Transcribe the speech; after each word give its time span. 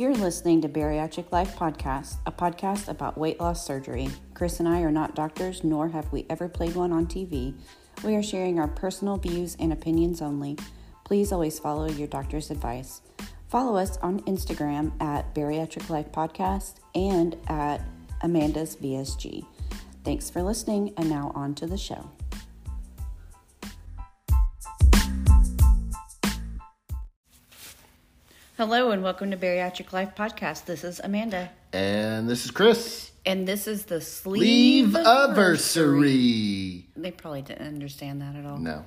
You're 0.00 0.14
listening 0.14 0.62
to 0.62 0.68
Bariatric 0.70 1.30
Life 1.30 1.56
Podcast, 1.56 2.20
a 2.24 2.32
podcast 2.32 2.88
about 2.88 3.18
weight 3.18 3.38
loss 3.38 3.66
surgery. 3.66 4.08
Chris 4.32 4.58
and 4.58 4.66
I 4.66 4.80
are 4.80 4.90
not 4.90 5.14
doctors, 5.14 5.62
nor 5.62 5.90
have 5.90 6.10
we 6.10 6.24
ever 6.30 6.48
played 6.48 6.74
one 6.74 6.90
on 6.90 7.06
TV. 7.06 7.52
We 8.02 8.16
are 8.16 8.22
sharing 8.22 8.58
our 8.58 8.66
personal 8.66 9.18
views 9.18 9.58
and 9.60 9.74
opinions 9.74 10.22
only. 10.22 10.56
Please 11.04 11.32
always 11.32 11.58
follow 11.58 11.86
your 11.86 12.08
doctor's 12.08 12.50
advice. 12.50 13.02
Follow 13.48 13.76
us 13.76 13.98
on 13.98 14.20
Instagram 14.20 14.98
at 15.02 15.34
Bariatric 15.34 15.90
Life 15.90 16.10
Podcast 16.12 16.76
and 16.94 17.36
at 17.46 17.82
Amanda's 18.22 18.76
VSG. 18.76 19.44
Thanks 20.02 20.30
for 20.30 20.42
listening, 20.42 20.94
and 20.96 21.10
now 21.10 21.30
on 21.34 21.54
to 21.56 21.66
the 21.66 21.76
show. 21.76 22.10
Hello, 28.60 28.90
and 28.90 29.02
welcome 29.02 29.30
to 29.30 29.38
Bariatric 29.38 29.90
Life 29.90 30.14
Podcast. 30.14 30.66
This 30.66 30.84
is 30.84 31.00
Amanda, 31.02 31.48
And 31.72 32.28
this 32.28 32.44
is 32.44 32.50
Chris. 32.50 33.10
and 33.24 33.48
this 33.48 33.66
is 33.66 33.86
the 33.86 34.02
sleeve 34.02 34.94
anniversary. 34.94 36.84
They 36.94 37.10
probably 37.10 37.40
didn't 37.40 37.66
understand 37.66 38.20
that 38.20 38.36
at 38.36 38.44
all. 38.44 38.58
No, 38.58 38.84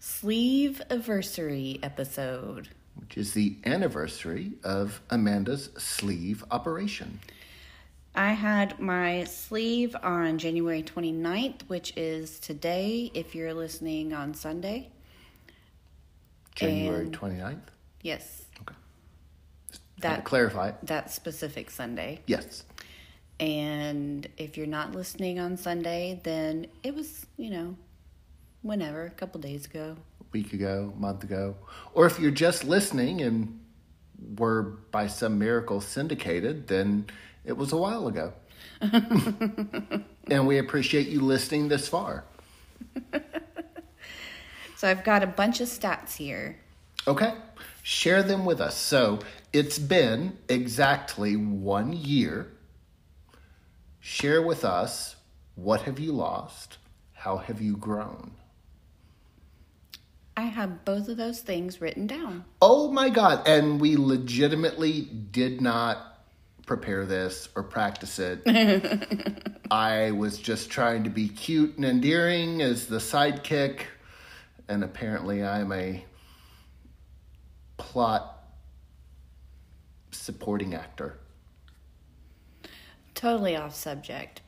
Sleeve 0.00 0.82
anniversary 0.90 1.78
episode. 1.80 2.70
which 2.96 3.16
is 3.16 3.34
the 3.34 3.56
anniversary 3.64 4.52
of 4.64 5.00
Amanda's 5.10 5.70
sleeve 5.78 6.42
operation. 6.50 7.20
I 8.16 8.32
had 8.32 8.80
my 8.80 9.22
sleeve 9.24 9.94
on 10.02 10.38
January 10.38 10.82
29th, 10.82 11.62
which 11.68 11.92
is 11.96 12.40
today 12.40 13.12
if 13.14 13.36
you're 13.36 13.54
listening 13.54 14.12
on 14.12 14.34
Sunday. 14.34 14.90
January 16.56 17.04
And- 17.06 17.14
29th. 17.16 17.70
Yes, 18.02 18.26
Okay. 18.26 18.40
Had 18.40 18.42
to 18.42 18.43
that 20.04 20.24
clarify. 20.24 20.72
that 20.84 21.10
specific 21.10 21.70
Sunday. 21.70 22.20
Yes. 22.26 22.64
And 23.40 24.26
if 24.36 24.56
you're 24.56 24.66
not 24.66 24.92
listening 24.92 25.38
on 25.40 25.56
Sunday, 25.56 26.20
then 26.22 26.68
it 26.82 26.94
was, 26.94 27.26
you 27.36 27.50
know, 27.50 27.76
whenever, 28.62 29.06
a 29.06 29.10
couple 29.10 29.40
days 29.40 29.66
ago. 29.66 29.96
A 30.20 30.24
week 30.32 30.52
ago, 30.52 30.92
a 30.96 31.00
month 31.00 31.24
ago. 31.24 31.56
Or 31.94 32.06
if 32.06 32.20
you're 32.20 32.30
just 32.30 32.64
listening 32.64 33.20
and 33.20 33.60
were 34.38 34.62
by 34.90 35.08
some 35.08 35.38
miracle 35.38 35.80
syndicated, 35.80 36.68
then 36.68 37.06
it 37.44 37.56
was 37.56 37.72
a 37.72 37.76
while 37.76 38.06
ago. 38.06 38.32
and 38.80 40.46
we 40.46 40.58
appreciate 40.58 41.08
you 41.08 41.20
listening 41.20 41.68
this 41.68 41.88
far. 41.88 42.24
So 44.84 44.90
I've 44.90 45.02
got 45.02 45.22
a 45.22 45.26
bunch 45.26 45.62
of 45.62 45.68
stats 45.68 46.14
here. 46.16 46.58
Okay. 47.08 47.32
Share 47.86 48.22
them 48.22 48.46
with 48.46 48.62
us. 48.62 48.78
So 48.78 49.18
it's 49.52 49.78
been 49.78 50.38
exactly 50.48 51.36
one 51.36 51.92
year. 51.92 52.50
Share 54.00 54.40
with 54.40 54.64
us 54.64 55.16
what 55.54 55.82
have 55.82 55.98
you 55.98 56.12
lost? 56.12 56.78
How 57.12 57.36
have 57.36 57.60
you 57.60 57.76
grown? 57.76 58.30
I 60.34 60.44
have 60.44 60.86
both 60.86 61.10
of 61.10 61.18
those 61.18 61.40
things 61.40 61.82
written 61.82 62.06
down. 62.06 62.46
Oh 62.62 62.90
my 62.90 63.10
God. 63.10 63.46
And 63.46 63.78
we 63.78 63.98
legitimately 63.98 65.02
did 65.02 65.60
not 65.60 66.20
prepare 66.64 67.04
this 67.04 67.50
or 67.54 67.62
practice 67.62 68.18
it. 68.18 68.40
I 69.70 70.12
was 70.12 70.38
just 70.38 70.70
trying 70.70 71.04
to 71.04 71.10
be 71.10 71.28
cute 71.28 71.76
and 71.76 71.84
endearing 71.84 72.62
as 72.62 72.86
the 72.86 72.96
sidekick. 72.96 73.80
And 74.68 74.82
apparently 74.82 75.44
I'm 75.44 75.70
a 75.70 76.02
plot 77.94 78.42
supporting 80.10 80.74
actor. 80.74 81.16
Totally 83.14 83.54
off 83.54 83.72
subject. 83.72 84.40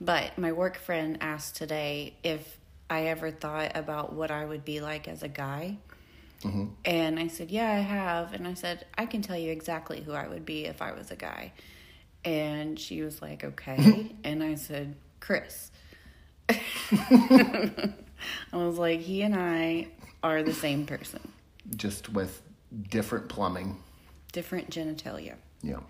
But 0.00 0.36
my 0.36 0.50
work 0.50 0.76
friend 0.78 1.16
asked 1.20 1.54
today 1.54 2.14
if 2.24 2.58
I 2.90 3.04
ever 3.04 3.30
thought 3.30 3.76
about 3.76 4.14
what 4.14 4.32
I 4.32 4.44
would 4.44 4.64
be 4.64 4.80
like 4.80 5.06
as 5.06 5.22
a 5.22 5.28
guy. 5.28 5.76
Mm-hmm. 6.42 6.64
And 6.84 7.20
I 7.20 7.28
said, 7.28 7.52
Yeah, 7.52 7.70
I 7.70 7.78
have. 7.78 8.32
And 8.32 8.48
I 8.48 8.54
said, 8.54 8.84
I 8.98 9.06
can 9.06 9.22
tell 9.22 9.38
you 9.38 9.52
exactly 9.52 10.00
who 10.00 10.10
I 10.10 10.26
would 10.26 10.44
be 10.44 10.64
if 10.64 10.82
I 10.82 10.90
was 10.90 11.12
a 11.12 11.16
guy. 11.16 11.52
And 12.24 12.80
she 12.80 13.02
was 13.02 13.22
like, 13.22 13.44
Okay. 13.44 14.10
and 14.24 14.42
I 14.42 14.56
said, 14.56 14.96
Chris. 15.20 15.70
I 16.48 17.92
was 18.52 18.76
like, 18.76 18.98
He 18.98 19.22
and 19.22 19.36
I 19.36 19.86
are 20.24 20.42
the 20.42 20.52
same 20.52 20.84
person, 20.84 21.20
just 21.76 22.08
with 22.08 22.42
different 22.88 23.28
plumbing. 23.28 23.76
different 24.32 24.70
genitalia. 24.70 25.34
Yeah. 25.62 25.80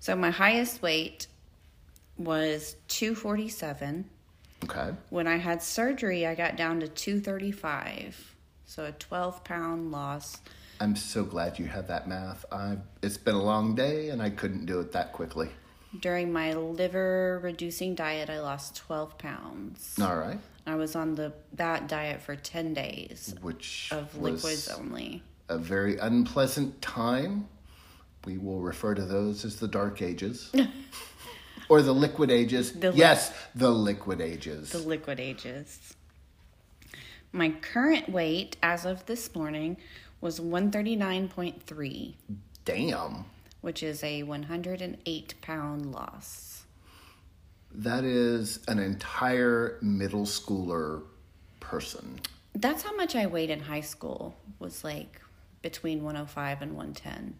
So 0.00 0.16
my 0.16 0.30
highest 0.30 0.82
weight 0.82 1.26
was 2.16 2.76
247. 2.88 4.08
Okay. 4.64 4.90
When 5.10 5.26
I 5.26 5.36
had 5.36 5.62
surgery, 5.62 6.26
I 6.26 6.34
got 6.34 6.56
down 6.56 6.80
to 6.80 6.88
235. 6.88 8.34
So 8.64 8.84
a 8.84 8.92
12 8.92 9.44
pound 9.44 9.92
loss. 9.92 10.38
I'm 10.80 10.96
so 10.96 11.24
glad 11.24 11.58
you 11.58 11.66
had 11.66 11.86
that 11.88 12.08
math. 12.08 12.44
I 12.50 12.78
it's 13.02 13.18
been 13.18 13.34
a 13.34 13.42
long 13.42 13.74
day 13.74 14.08
and 14.08 14.22
I 14.22 14.30
couldn't 14.30 14.66
do 14.66 14.80
it 14.80 14.92
that 14.92 15.12
quickly. 15.12 15.50
During 16.00 16.32
my 16.32 16.54
liver 16.54 17.38
reducing 17.42 17.94
diet, 17.94 18.30
I 18.30 18.40
lost 18.40 18.76
12 18.76 19.18
pounds. 19.18 19.98
All 20.00 20.16
right. 20.16 20.38
I 20.66 20.76
was 20.76 20.96
on 20.96 21.14
the 21.14 21.34
that 21.52 21.88
diet 21.88 22.22
for 22.22 22.34
10 22.34 22.72
days 22.72 23.34
Which 23.42 23.90
of 23.92 24.16
liquids 24.16 24.68
only. 24.68 25.22
A 25.52 25.58
very 25.58 25.98
unpleasant 25.98 26.80
time. 26.82 27.48
We 28.24 28.38
will 28.38 28.60
refer 28.60 28.94
to 28.94 29.04
those 29.04 29.44
as 29.44 29.56
the 29.56 29.68
dark 29.68 30.00
ages. 30.00 30.50
or 31.68 31.82
the 31.82 31.92
liquid 31.92 32.30
ages. 32.30 32.72
The 32.72 32.92
li- 32.92 32.98
yes, 32.98 33.32
the 33.54 33.70
liquid 33.70 34.20
ages. 34.20 34.70
The 34.70 34.78
liquid 34.78 35.20
ages. 35.20 35.94
My 37.32 37.50
current 37.50 38.08
weight 38.10 38.56
as 38.62 38.84
of 38.84 39.06
this 39.06 39.34
morning 39.34 39.78
was 40.20 40.38
139.3, 40.38 42.14
Damn. 42.64 43.24
which 43.62 43.82
is 43.82 44.04
a 44.04 44.22
108 44.22 45.34
pound 45.40 45.92
loss. 45.92 46.64
That 47.74 48.04
is 48.04 48.60
an 48.68 48.78
entire 48.78 49.78
middle 49.80 50.26
schooler 50.26 51.02
person. 51.60 52.20
That's 52.54 52.82
how 52.82 52.94
much 52.94 53.16
I 53.16 53.26
weighed 53.26 53.48
in 53.48 53.60
high 53.60 53.80
school. 53.80 54.36
Was 54.58 54.84
like 54.84 55.21
between 55.62 56.02
105 56.02 56.62
and 56.62 56.72
110. 56.72 57.34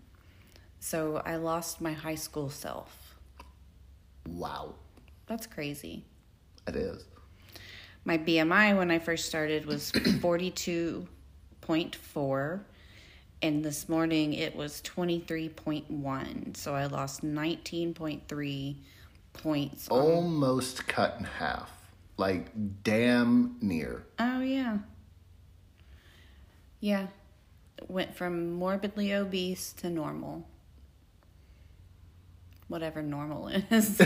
So 0.81 1.23
I 1.25 1.37
lost 1.37 1.81
my 1.81 1.93
high 1.93 2.15
school 2.17 2.51
self. 2.51 3.15
Wow. 4.29 4.75
That's 5.27 5.47
crazy. 5.47 6.05
It 6.67 6.77
is. 6.77 7.05
My 8.05 8.19
BMI 8.19 8.77
when 8.77 8.91
I 8.91 8.99
first 8.99 9.27
started 9.27 9.65
was 9.67 9.93
42.4 11.63 12.61
and 13.43 13.65
this 13.65 13.89
morning 13.89 14.33
it 14.35 14.55
was 14.57 14.81
23.1. 14.83 16.57
So 16.57 16.75
I 16.75 16.87
lost 16.87 17.23
19.3 17.25 18.77
points. 19.33 19.89
on- 19.89 20.01
Almost 20.01 20.87
cut 20.87 21.17
in 21.19 21.25
half. 21.25 21.71
Like 22.17 22.51
damn 22.85 23.57
near. 23.61 24.05
Oh 24.19 24.41
yeah. 24.41 24.79
Yeah. 26.81 27.07
Went 27.89 28.15
from 28.15 28.53
morbidly 28.53 29.13
obese 29.13 29.73
to 29.75 29.91
normal. 29.91 30.47
Whatever 32.69 33.03
normal 33.03 33.49
is. 33.49 34.01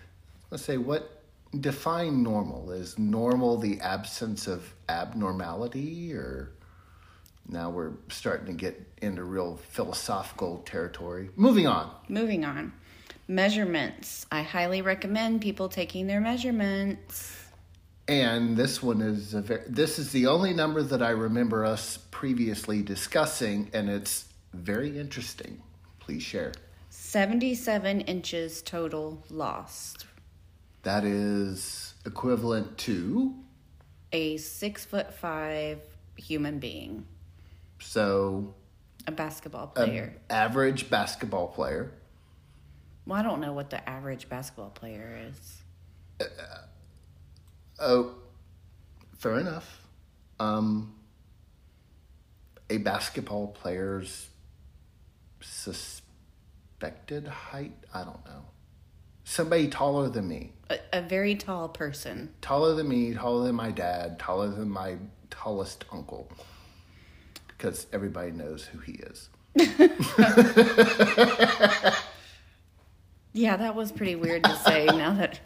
Let's 0.50 0.64
say 0.64 0.76
what 0.76 1.22
define 1.58 2.22
normal? 2.22 2.70
Is 2.70 2.98
normal 2.98 3.58
the 3.58 3.80
absence 3.80 4.46
of 4.46 4.72
abnormality 4.88 6.14
or 6.14 6.52
now 7.48 7.70
we're 7.70 7.92
starting 8.08 8.46
to 8.46 8.52
get 8.52 8.80
into 9.02 9.24
real 9.24 9.56
philosophical 9.56 10.58
territory. 10.58 11.30
Moving 11.36 11.66
on. 11.66 11.90
Moving 12.08 12.44
on. 12.44 12.72
Measurements. 13.28 14.26
I 14.30 14.42
highly 14.42 14.82
recommend 14.82 15.40
people 15.40 15.68
taking 15.68 16.06
their 16.06 16.20
measurements. 16.20 17.41
And 18.08 18.56
this 18.56 18.82
one 18.82 19.00
is 19.00 19.34
a 19.34 19.40
very, 19.42 19.62
this 19.68 19.98
is 19.98 20.12
the 20.12 20.26
only 20.26 20.52
number 20.52 20.82
that 20.82 21.02
I 21.02 21.10
remember 21.10 21.64
us 21.64 21.98
previously 22.10 22.82
discussing 22.82 23.70
and 23.72 23.88
it's 23.88 24.26
very 24.52 24.98
interesting. 24.98 25.62
Please 26.00 26.22
share. 26.22 26.52
77 26.90 28.02
inches 28.02 28.60
total 28.62 29.22
lost. 29.30 30.06
That 30.82 31.04
is 31.04 31.94
equivalent 32.04 32.76
to 32.78 33.34
A 34.12 34.36
six 34.36 34.84
foot 34.84 35.14
five 35.14 35.78
human 36.16 36.58
being, 36.58 37.06
so 37.78 38.52
a 39.06 39.12
basketball 39.12 39.68
player. 39.68 40.16
average 40.28 40.90
basketball 40.90 41.46
player 41.46 41.92
well, 43.06 43.18
I 43.18 43.22
don't 43.22 43.40
know 43.40 43.52
what 43.52 43.70
the 43.70 43.88
average 43.88 44.28
basketball 44.28 44.70
player 44.70 45.18
is. 45.28 45.62
Uh, 46.20 46.24
uh, 46.24 46.58
Oh, 47.82 48.14
fair 49.18 49.40
enough. 49.40 49.80
Um, 50.38 50.94
a 52.70 52.78
basketball 52.78 53.48
player's 53.48 54.28
suspected 55.40 57.26
height. 57.26 57.74
I 57.92 58.04
don't 58.04 58.24
know. 58.24 58.44
Somebody 59.24 59.66
taller 59.66 60.08
than 60.08 60.28
me. 60.28 60.52
A, 60.70 60.78
a 60.92 61.02
very 61.02 61.34
tall 61.34 61.68
person. 61.68 62.32
Taller 62.40 62.74
than 62.74 62.88
me, 62.88 63.14
taller 63.14 63.46
than 63.46 63.56
my 63.56 63.72
dad, 63.72 64.18
taller 64.18 64.48
than 64.48 64.70
my 64.70 64.96
tallest 65.30 65.84
uncle. 65.90 66.30
Because 67.48 67.88
everybody 67.92 68.30
knows 68.30 68.64
who 68.64 68.78
he 68.78 68.92
is. 68.92 69.28
Yeah, 73.34 73.56
that 73.56 73.74
was 73.74 73.90
pretty 73.90 74.14
weird 74.14 74.44
to 74.44 74.54
say 74.56 74.84
now 74.86 75.14
that 75.14 75.40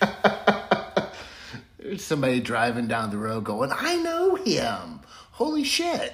There's 1.88 2.04
somebody 2.04 2.40
driving 2.40 2.86
down 2.86 3.10
the 3.10 3.16
road 3.16 3.44
going, 3.44 3.72
I 3.72 3.96
know 3.96 4.34
him. 4.34 5.00
Holy 5.30 5.64
shit. 5.64 6.12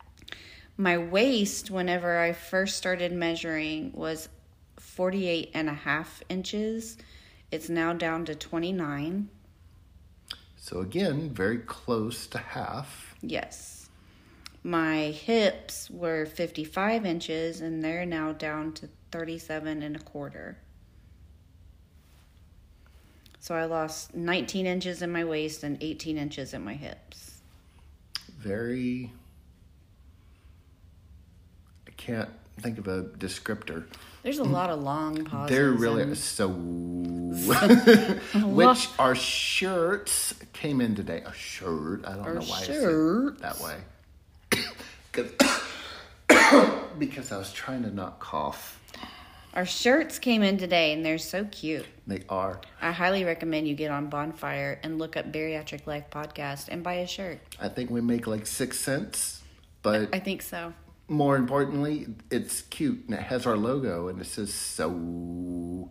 my 0.76 0.96
waist, 0.96 1.72
whenever 1.72 2.20
I 2.20 2.32
first 2.32 2.76
started 2.76 3.10
measuring, 3.10 3.90
was 3.94 4.28
48 4.78 5.50
and 5.54 5.68
a 5.68 5.74
half 5.74 6.22
inches. 6.28 6.98
It's 7.50 7.68
now 7.68 7.92
down 7.92 8.26
to 8.26 8.36
29. 8.36 9.28
So 10.56 10.78
again, 10.78 11.30
very 11.30 11.58
close 11.58 12.28
to 12.28 12.38
half. 12.38 13.16
Yes. 13.22 13.88
My 14.62 15.06
hips 15.06 15.90
were 15.90 16.26
55 16.26 17.04
inches 17.04 17.60
and 17.60 17.82
they're 17.82 18.06
now 18.06 18.30
down 18.30 18.72
to 18.74 18.88
37 19.10 19.82
and 19.82 19.96
a 19.96 19.98
quarter. 19.98 20.58
So 23.42 23.56
I 23.56 23.64
lost 23.64 24.14
19 24.14 24.66
inches 24.66 25.02
in 25.02 25.10
my 25.10 25.24
waist 25.24 25.64
and 25.64 25.76
18 25.82 26.16
inches 26.16 26.54
in 26.54 26.62
my 26.64 26.74
hips. 26.74 27.40
Very. 28.38 29.10
I 31.88 31.90
can't 31.96 32.28
think 32.60 32.78
of 32.78 32.86
a 32.86 33.02
descriptor. 33.02 33.86
There's 34.22 34.38
a 34.38 34.44
lot 34.44 34.70
of 34.70 34.80
long 34.80 35.24
pauses. 35.24 35.56
They're 35.56 35.72
really 35.72 36.02
and- 36.02 36.16
so. 36.36 36.46
Which 38.46 38.88
our 39.00 39.16
shirts 39.16 40.34
came 40.52 40.80
in 40.80 40.94
today. 40.94 41.24
A 41.26 41.32
shirt. 41.34 42.04
I 42.06 42.12
don't 42.14 42.20
Our 42.20 42.34
know 42.34 42.42
why 42.42 42.58
I 42.58 42.62
shirts. 42.62 43.40
said 43.40 43.50
that 43.50 43.60
way. 43.60 43.76
'Cause- 45.12 45.32
because 47.00 47.32
I 47.32 47.38
was 47.38 47.52
trying 47.52 47.82
to 47.82 47.90
not 47.92 48.20
cough. 48.20 48.78
Our 49.54 49.66
shirts 49.66 50.18
came 50.18 50.42
in 50.42 50.56
today 50.56 50.92
and 50.94 51.04
they're 51.04 51.18
so 51.18 51.44
cute. 51.44 51.84
They 52.06 52.22
are. 52.28 52.60
I 52.80 52.90
highly 52.90 53.24
recommend 53.24 53.68
you 53.68 53.74
get 53.74 53.90
on 53.90 54.08
Bonfire 54.08 54.80
and 54.82 54.98
look 54.98 55.16
up 55.16 55.30
Bariatric 55.30 55.86
Life 55.86 56.04
Podcast 56.10 56.68
and 56.70 56.82
buy 56.82 56.94
a 56.94 57.06
shirt. 57.06 57.38
I 57.60 57.68
think 57.68 57.90
we 57.90 58.00
make 58.00 58.26
like 58.26 58.46
six 58.46 58.78
cents, 58.78 59.42
but 59.82 60.08
I 60.14 60.20
think 60.20 60.40
so. 60.40 60.72
more 61.06 61.36
importantly, 61.36 62.06
it's 62.30 62.62
cute 62.62 63.04
and 63.06 63.14
it 63.14 63.22
has 63.24 63.46
our 63.46 63.56
logo 63.56 64.08
and 64.08 64.20
it 64.20 64.26
says 64.26 64.54
so. 64.54 65.90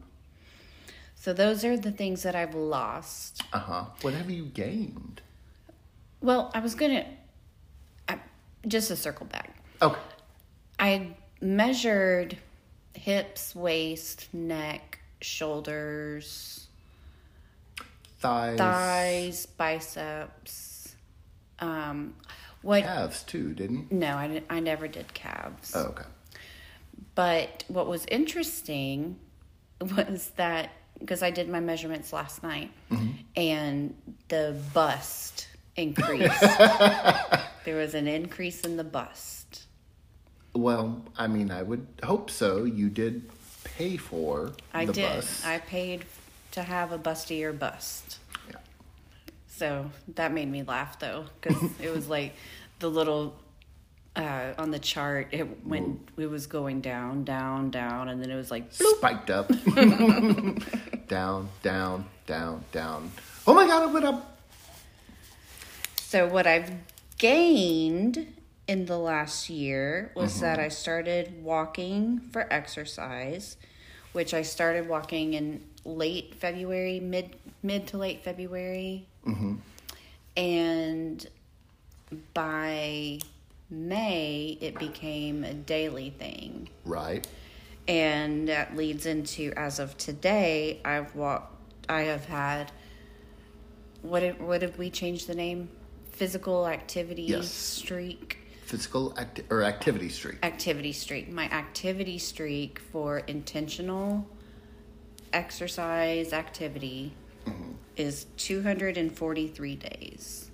So 1.15 1.31
those 1.31 1.63
are 1.63 1.77
the 1.77 1.91
things 1.91 2.23
that 2.23 2.35
I've 2.35 2.55
lost. 2.55 3.43
Uh 3.53 3.59
huh. 3.59 3.85
What 4.01 4.15
have 4.15 4.31
you 4.31 4.45
gained? 4.45 5.21
Well, 6.19 6.49
I 6.55 6.59
was 6.61 6.73
gonna 6.73 7.05
I, 8.09 8.17
just 8.67 8.87
to 8.87 8.95
circle 8.95 9.27
back. 9.27 9.55
Okay. 9.83 9.99
I 10.79 11.15
measured 11.41 12.37
hips, 12.93 13.55
waist, 13.55 14.27
neck, 14.33 14.99
shoulders, 15.21 16.67
Thighs. 18.19 18.57
thighs, 18.57 19.45
biceps. 19.45 20.95
Um, 21.59 22.15
what? 22.61 22.83
Calves 22.83 23.23
too, 23.23 23.53
didn't 23.53 23.91
you? 23.91 23.97
No, 23.97 24.15
I, 24.15 24.43
I 24.49 24.59
never 24.59 24.87
did 24.87 25.13
calves. 25.13 25.73
Oh, 25.75 25.85
okay. 25.85 26.05
But 27.15 27.63
what 27.67 27.87
was 27.87 28.05
interesting 28.05 29.19
was 29.81 30.31
that 30.35 30.71
because 30.99 31.23
I 31.23 31.31
did 31.31 31.49
my 31.49 31.59
measurements 31.59 32.13
last 32.13 32.43
night 32.43 32.69
and 33.35 33.95
the 34.27 34.55
bust 34.71 35.47
increased. 35.75 36.39
there 37.65 37.77
was 37.77 37.95
an 37.95 38.07
increase 38.07 38.61
in 38.61 38.77
the 38.77 38.83
bust. 38.83 39.40
Well, 40.53 41.03
I 41.17 41.27
mean, 41.27 41.51
I 41.51 41.61
would 41.63 41.87
hope 42.03 42.29
so. 42.29 42.63
You 42.63 42.89
did 42.89 43.29
pay 43.63 43.97
for 43.97 44.51
I 44.73 44.85
the 44.85 44.93
did. 44.93 45.15
bus. 45.15 45.45
I 45.45 45.59
paid 45.59 46.05
to 46.51 46.63
have 46.63 46.91
a 46.91 46.97
bustier 46.97 47.57
bust. 47.57 48.19
Yeah. 48.49 48.57
So 49.47 49.91
that 50.15 50.33
made 50.33 50.49
me 50.49 50.63
laugh 50.63 50.99
though, 50.99 51.25
because 51.39 51.61
it 51.81 51.93
was 51.93 52.09
like 52.09 52.35
the 52.79 52.89
little 52.89 53.35
uh, 54.15 54.53
on 54.57 54.71
the 54.71 54.79
chart. 54.79 55.29
It 55.31 55.65
went. 55.65 56.09
It 56.17 56.29
was 56.29 56.47
going 56.47 56.81
down, 56.81 57.23
down, 57.23 57.71
down, 57.71 58.09
and 58.09 58.21
then 58.21 58.29
it 58.29 58.35
was 58.35 58.51
like 58.51 58.71
bloop. 58.73 58.97
Spiked 58.97 59.29
up. 59.29 59.47
down, 61.07 61.49
down, 61.63 62.05
down, 62.25 62.65
down. 62.71 63.11
Oh 63.47 63.53
my 63.53 63.65
god, 63.65 63.89
it 63.89 63.93
went 63.93 64.05
up. 64.05 64.37
So 65.95 66.27
what 66.27 66.45
I've 66.45 66.71
gained 67.17 68.27
in 68.71 68.85
the 68.85 68.97
last 68.97 69.49
year 69.49 70.13
was 70.15 70.39
that 70.39 70.57
mm-hmm. 70.57 70.67
I 70.67 70.69
started 70.69 71.43
walking 71.43 72.21
for 72.31 72.47
exercise, 72.53 73.57
which 74.13 74.33
I 74.33 74.43
started 74.43 74.87
walking 74.87 75.33
in 75.33 75.61
late 75.83 76.35
February, 76.35 77.01
mid 77.01 77.35
mid 77.61 77.87
to 77.87 77.97
late 77.97 78.23
February, 78.23 79.07
mm-hmm. 79.27 79.55
and 80.37 81.27
by 82.33 83.19
May 83.69 84.57
it 84.61 84.79
became 84.79 85.43
a 85.43 85.53
daily 85.53 86.09
thing. 86.09 86.69
Right. 86.85 87.27
and 87.87 88.47
that 88.47 88.77
leads 88.77 89.05
into 89.05 89.51
as 89.57 89.79
of 89.79 89.97
today 89.97 90.79
i've 90.85 91.15
walked 91.15 91.51
i 91.89 92.01
have 92.01 92.25
had 92.25 92.71
what 94.03 94.19
did, 94.19 94.39
what 94.39 94.59
did 94.59 94.77
we 94.77 94.91
change 94.91 95.25
the 95.25 95.33
name 95.33 95.67
physical 96.11 96.67
activity 96.67 97.23
Yes. 97.23 97.49
streak 97.49 98.40
Physical 98.75 99.13
acti- 99.17 99.43
or 99.49 99.63
activity 99.63 100.07
streak. 100.07 100.37
activity 100.43 100.93
streak. 100.93 101.29
My 101.29 101.43
activity 101.49 102.17
streak 102.17 102.79
for 102.79 103.17
intentional 103.17 104.25
exercise 105.33 106.31
activity 106.31 107.11
mm-hmm. 107.45 107.73
is 107.97 108.27
243 108.37 109.75
days. 109.75 110.51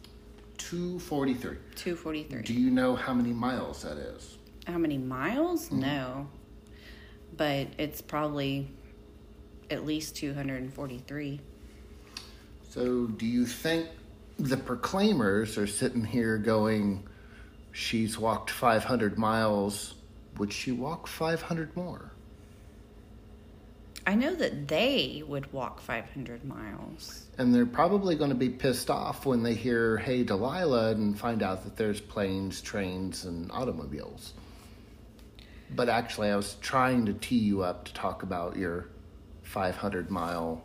243. 0.58 1.58
243 1.76 2.42
Do 2.42 2.54
you 2.56 2.72
know 2.72 2.96
how 2.96 3.14
many 3.14 3.32
miles 3.32 3.84
that 3.84 3.98
is? 3.98 4.38
how 4.66 4.80
many 4.80 4.98
miles? 4.98 5.66
Mm-hmm. 5.66 5.82
No. 5.82 6.28
But 7.38 7.68
it's 7.78 8.02
probably 8.02 8.68
at 9.70 9.86
least 9.86 10.16
243 10.16 11.40
So, 12.68 13.06
do 13.06 13.28
you 13.28 13.46
think 13.46 13.90
the 14.40 14.58
proclaimers 14.58 15.56
are 15.60 15.68
sitting 15.68 16.04
here 16.04 16.40
going, 16.40 17.08
she's 17.78 18.18
walked 18.18 18.50
500 18.50 19.20
miles, 19.20 19.94
would 20.38 20.52
she 20.52 20.72
walk 20.72 21.06
500 21.06 21.76
more? 21.76 22.12
I 24.08 24.16
know 24.16 24.34
that 24.34 24.68
they 24.68 25.22
would 25.28 25.54
walk 25.54 25.80
500 25.82 26.44
miles. 26.44 27.28
And 27.38 27.54
they're 27.54 27.68
probably 27.68 28.16
going 28.16 28.32
to 28.32 28.36
be 28.36 28.50
pissed 28.50 28.90
off 28.90 29.28
when 29.28 29.44
they 29.44 29.54
hear, 29.54 29.98
hey, 29.98 30.24
Delilah, 30.24 30.92
and 30.92 31.20
find 31.20 31.44
out 31.44 31.66
that 31.66 31.76
there's 31.76 32.02
planes, 32.02 32.62
trains, 32.62 33.26
and 33.26 33.52
automobiles. 33.52 34.34
But 35.76 35.88
actually, 35.88 36.30
I 36.30 36.36
was 36.36 36.56
trying 36.62 37.06
to 37.06 37.14
tee 37.14 37.38
you 37.38 37.62
up 37.62 37.86
to 37.86 37.94
talk 37.94 38.24
about 38.24 38.56
your 38.56 38.88
500 39.44 40.10
mile 40.10 40.64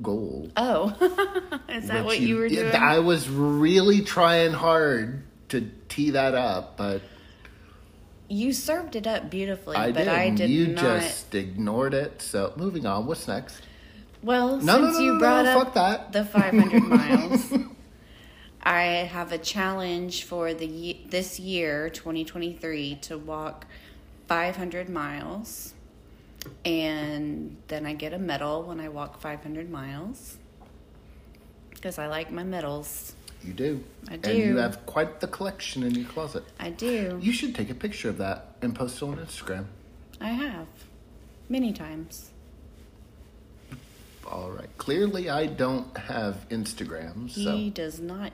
goal. 0.00 0.50
Oh, 0.56 0.88
is 1.68 1.88
that 1.88 2.04
what 2.04 2.18
you, 2.18 2.36
were 2.36 2.48
doing? 2.48 2.74
I 2.74 3.00
was 3.00 3.28
really 3.28 4.00
trying 4.00 4.52
hard 4.52 5.24
to 5.50 5.70
tee 5.88 6.10
that 6.10 6.34
up, 6.34 6.76
but 6.76 7.02
you 8.28 8.52
served 8.52 8.94
it 8.96 9.06
up 9.06 9.30
beautifully, 9.30 9.76
I 9.76 9.90
but 9.92 9.98
did. 10.04 10.08
I 10.08 10.30
did 10.30 10.50
you 10.50 10.68
not. 10.68 10.82
just 10.82 11.34
ignored 11.34 11.94
it. 11.94 12.22
So, 12.22 12.52
moving 12.56 12.86
on. 12.86 13.06
What's 13.06 13.26
next? 13.26 13.60
Well, 14.22 14.58
No, 14.58 14.76
since 14.84 14.98
no, 14.98 15.04
you 15.04 15.12
no, 15.14 15.18
brought 15.18 15.44
no, 15.46 15.60
up 15.60 15.74
that. 15.74 16.12
the 16.12 16.24
500 16.24 16.82
miles, 16.88 17.52
I 18.62 18.82
have 18.82 19.32
a 19.32 19.38
challenge 19.38 20.24
for 20.24 20.52
the 20.54 20.98
this 21.08 21.40
year, 21.40 21.88
2023, 21.90 22.96
to 23.02 23.18
walk 23.18 23.66
500 24.28 24.88
miles, 24.88 25.72
and 26.64 27.56
then 27.68 27.84
I 27.86 27.94
get 27.94 28.12
a 28.12 28.18
medal 28.18 28.62
when 28.62 28.78
I 28.78 28.88
walk 28.90 29.20
500 29.20 29.70
miles 29.70 30.36
because 31.70 31.98
I 31.98 32.06
like 32.06 32.30
my 32.30 32.44
medals. 32.44 33.14
You 33.42 33.52
do. 33.52 33.84
I 34.08 34.16
do. 34.16 34.30
And 34.30 34.38
you 34.38 34.56
have 34.58 34.84
quite 34.86 35.20
the 35.20 35.26
collection 35.26 35.82
in 35.82 35.94
your 35.94 36.08
closet. 36.08 36.44
I 36.58 36.70
do. 36.70 37.18
You 37.22 37.32
should 37.32 37.54
take 37.54 37.70
a 37.70 37.74
picture 37.74 38.08
of 38.08 38.18
that 38.18 38.56
and 38.60 38.74
post 38.74 39.00
it 39.00 39.04
on 39.04 39.16
Instagram. 39.16 39.66
I 40.20 40.30
have 40.30 40.66
many 41.48 41.72
times. 41.72 42.30
All 44.30 44.50
right. 44.50 44.68
Clearly, 44.76 45.30
I 45.30 45.46
don't 45.46 45.96
have 45.96 46.46
Instagram, 46.50 47.30
so 47.30 47.56
He 47.56 47.70
does 47.70 47.98
not 47.98 48.32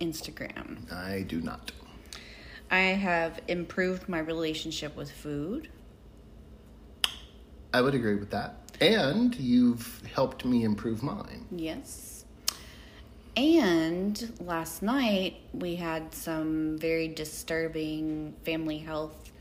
Instagram. 0.00 0.90
I 0.92 1.22
do 1.22 1.40
not. 1.40 1.72
I 2.70 2.78
have 2.78 3.40
improved 3.48 4.08
my 4.08 4.20
relationship 4.20 4.96
with 4.96 5.10
food. 5.10 5.68
I 7.72 7.80
would 7.80 7.94
agree 7.94 8.14
with 8.14 8.30
that. 8.30 8.72
And 8.80 9.34
you've 9.34 10.02
helped 10.12 10.44
me 10.44 10.64
improve 10.64 11.02
mine. 11.02 11.46
Yes. 11.50 12.13
And 13.36 14.32
last 14.40 14.82
night 14.82 15.36
we 15.52 15.76
had 15.76 16.14
some 16.14 16.78
very 16.78 17.08
disturbing 17.08 18.34
family 18.44 18.78
health 18.78 19.32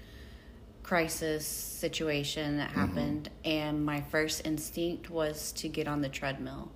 crisis 0.82 1.46
situation 1.46 2.58
that 2.58 2.70
mm-hmm. 2.70 2.80
happened, 2.80 3.30
and 3.46 3.86
my 3.86 4.02
first 4.02 4.46
instinct 4.46 5.10
was 5.10 5.52
to 5.54 5.68
get 5.68 5.88
on 5.88 6.02
the 6.02 6.10
treadmill. 6.10 6.72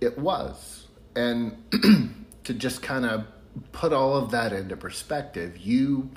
It 0.00 0.18
was. 0.18 0.86
And 1.16 1.56
to 2.44 2.54
just 2.54 2.82
kind 2.82 3.04
of 3.04 3.26
put 3.72 3.92
all 3.92 4.16
of 4.16 4.30
that 4.30 4.52
into 4.52 4.76
perspective, 4.76 5.58
you 5.58 6.10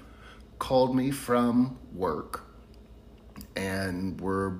called 0.60 0.96
me 0.96 1.12
from 1.12 1.77
work 1.94 2.46
and 3.56 4.20
were 4.22 4.60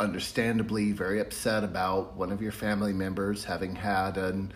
understandably 0.00 0.92
very 0.92 1.20
upset 1.20 1.64
about 1.64 2.16
one 2.16 2.30
of 2.30 2.40
your 2.40 2.52
family 2.52 2.92
members 2.92 3.44
having 3.44 3.74
had 3.74 4.16
an 4.16 4.52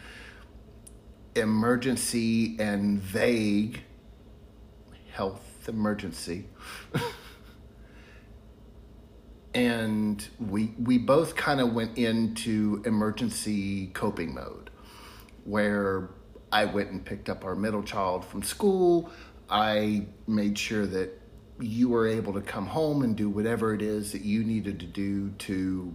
emergency 1.35 2.57
and 2.59 3.01
vague 3.01 3.83
health 5.13 5.69
emergency. 5.69 6.47
and 9.55 10.27
we 10.39 10.75
we 10.79 10.99
both 10.99 11.37
kind 11.37 11.61
of 11.61 11.73
went 11.73 11.99
into 11.99 12.83
emergency 12.87 13.89
coping 13.89 14.35
mode 14.35 14.71
where 15.45 16.11
I 16.51 16.67
went 16.67 16.91
and 16.91 17.05
picked 17.05 17.29
up 17.29 17.45
our 17.45 17.55
middle 17.55 17.83
child 17.83 18.25
from 18.25 18.43
school. 18.43 19.11
I 19.49 20.07
made 20.27 20.59
sure 20.59 20.87
that 20.87 21.19
you 21.61 21.89
were 21.89 22.07
able 22.07 22.33
to 22.35 22.41
come 22.41 22.67
home 22.67 23.03
and 23.03 23.17
do 23.17 23.29
whatever 23.29 23.75
it 23.75 23.83
is 23.83 24.13
that 24.13 24.23
you 24.23 24.45
needed 24.45 24.81
to 24.81 24.87
do 24.87 25.31
to 25.31 25.95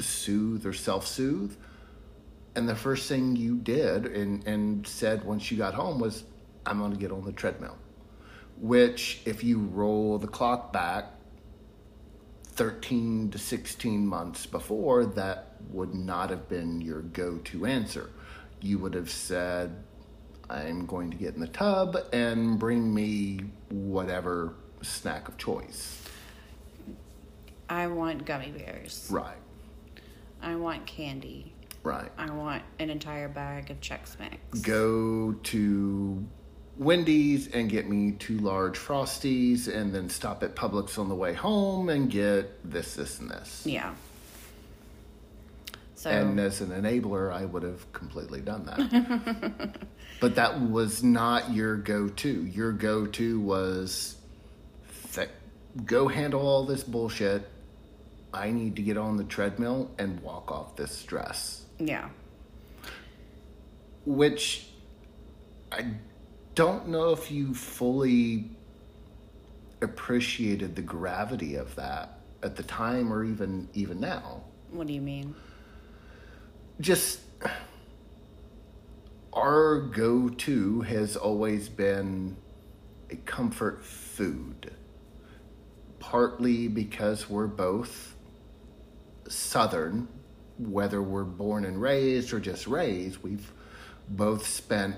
soothe 0.00 0.66
or 0.66 0.72
self 0.72 1.06
soothe. 1.06 1.56
And 2.56 2.68
the 2.68 2.76
first 2.76 3.08
thing 3.08 3.36
you 3.36 3.56
did 3.56 4.06
and, 4.06 4.46
and 4.46 4.86
said 4.86 5.24
once 5.24 5.50
you 5.50 5.56
got 5.56 5.74
home 5.74 5.98
was, 5.98 6.24
I'm 6.66 6.78
going 6.78 6.92
to 6.92 6.98
get 6.98 7.10
on 7.10 7.24
the 7.24 7.32
treadmill. 7.32 7.76
Which, 8.60 9.20
if 9.24 9.42
you 9.42 9.58
roll 9.58 10.18
the 10.18 10.28
clock 10.28 10.72
back 10.72 11.06
13 12.54 13.32
to 13.32 13.38
16 13.38 14.06
months 14.06 14.46
before, 14.46 15.04
that 15.04 15.56
would 15.70 15.94
not 15.94 16.30
have 16.30 16.48
been 16.48 16.80
your 16.80 17.02
go 17.02 17.38
to 17.38 17.66
answer. 17.66 18.10
You 18.60 18.78
would 18.78 18.94
have 18.94 19.10
said, 19.10 19.74
I'm 20.48 20.86
going 20.86 21.10
to 21.10 21.16
get 21.16 21.34
in 21.34 21.40
the 21.40 21.48
tub 21.48 21.96
and 22.12 22.58
bring 22.58 22.94
me 22.94 23.40
whatever 23.70 24.54
snack 24.82 25.28
of 25.28 25.36
choice. 25.36 26.00
I 27.68 27.88
want 27.88 28.24
gummy 28.24 28.52
bears. 28.52 29.08
Right, 29.10 29.36
I 30.40 30.54
want 30.54 30.86
candy. 30.86 31.53
Right. 31.84 32.10
I 32.18 32.30
want 32.30 32.62
an 32.80 32.90
entire 32.90 33.28
bag 33.28 33.70
of 33.70 33.80
Chex 33.80 34.18
Mix. 34.18 34.60
Go 34.60 35.34
to 35.44 36.26
Wendy's 36.76 37.48
and 37.48 37.70
get 37.70 37.88
me 37.88 38.12
two 38.12 38.38
large 38.38 38.76
Frosties 38.76 39.68
and 39.68 39.94
then 39.94 40.08
stop 40.08 40.42
at 40.42 40.56
Publix 40.56 40.98
on 40.98 41.08
the 41.08 41.14
way 41.14 41.32
home 41.32 41.88
and 41.88 42.10
get 42.10 42.68
this, 42.68 42.94
this, 42.94 43.20
and 43.20 43.30
this. 43.30 43.62
Yeah. 43.64 43.94
So 45.94 46.10
And 46.10 46.38
as 46.38 46.60
an 46.60 46.70
enabler, 46.70 47.32
I 47.32 47.44
would 47.44 47.62
have 47.62 47.90
completely 47.92 48.40
done 48.40 48.66
that. 48.66 49.78
but 50.20 50.34
that 50.34 50.60
was 50.60 51.02
not 51.02 51.52
your 51.52 51.76
go 51.76 52.08
to. 52.08 52.44
Your 52.44 52.72
go 52.72 53.06
to 53.06 53.40
was 53.40 54.16
th- 55.12 55.30
go 55.86 56.08
handle 56.08 56.46
all 56.46 56.66
this 56.66 56.82
bullshit. 56.82 57.48
I 58.34 58.50
need 58.50 58.76
to 58.76 58.82
get 58.82 58.96
on 58.98 59.16
the 59.16 59.24
treadmill 59.24 59.92
and 59.98 60.20
walk 60.20 60.50
off 60.50 60.76
this 60.76 60.90
stress. 60.90 61.63
Yeah. 61.86 62.08
Which 64.04 64.66
I 65.72 65.86
don't 66.54 66.88
know 66.88 67.10
if 67.10 67.30
you 67.30 67.54
fully 67.54 68.50
appreciated 69.80 70.76
the 70.76 70.82
gravity 70.82 71.56
of 71.56 71.74
that 71.76 72.20
at 72.42 72.56
the 72.56 72.62
time 72.62 73.12
or 73.12 73.24
even 73.24 73.68
even 73.74 74.00
now. 74.00 74.42
What 74.70 74.86
do 74.86 74.92
you 74.92 75.00
mean? 75.00 75.34
just 76.80 77.20
our 79.32 79.80
go 79.80 80.28
to 80.28 80.80
has 80.82 81.16
always 81.16 81.68
been 81.68 82.36
a 83.10 83.16
comfort 83.16 83.84
food. 83.84 84.72
Partly 85.98 86.68
because 86.68 87.30
we're 87.30 87.46
both 87.46 88.14
Southern, 89.28 90.08
whether 90.58 91.02
we're 91.02 91.24
born 91.24 91.64
and 91.64 91.80
raised 91.80 92.32
or 92.32 92.40
just 92.40 92.66
raised, 92.66 93.22
we've 93.22 93.52
both 94.08 94.46
spent 94.46 94.96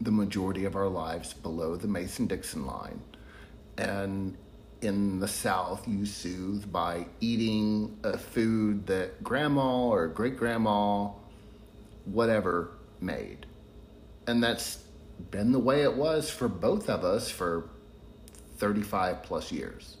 the 0.00 0.10
majority 0.10 0.64
of 0.64 0.76
our 0.76 0.88
lives 0.88 1.32
below 1.32 1.76
the 1.76 1.88
Mason 1.88 2.26
Dixon 2.26 2.66
line. 2.66 3.00
And 3.78 4.36
in 4.82 5.18
the 5.20 5.28
South, 5.28 5.88
you 5.88 6.04
soothe 6.04 6.70
by 6.70 7.06
eating 7.20 7.98
a 8.04 8.18
food 8.18 8.86
that 8.86 9.22
grandma 9.24 9.88
or 9.88 10.08
great 10.08 10.36
grandma, 10.36 11.08
whatever, 12.04 12.72
made. 13.00 13.46
And 14.26 14.42
that's 14.42 14.84
been 15.30 15.52
the 15.52 15.58
way 15.58 15.82
it 15.82 15.94
was 15.94 16.28
for 16.28 16.48
both 16.48 16.90
of 16.90 17.04
us 17.04 17.30
for 17.30 17.70
35 18.58 19.22
plus 19.22 19.50
years. 19.50 19.96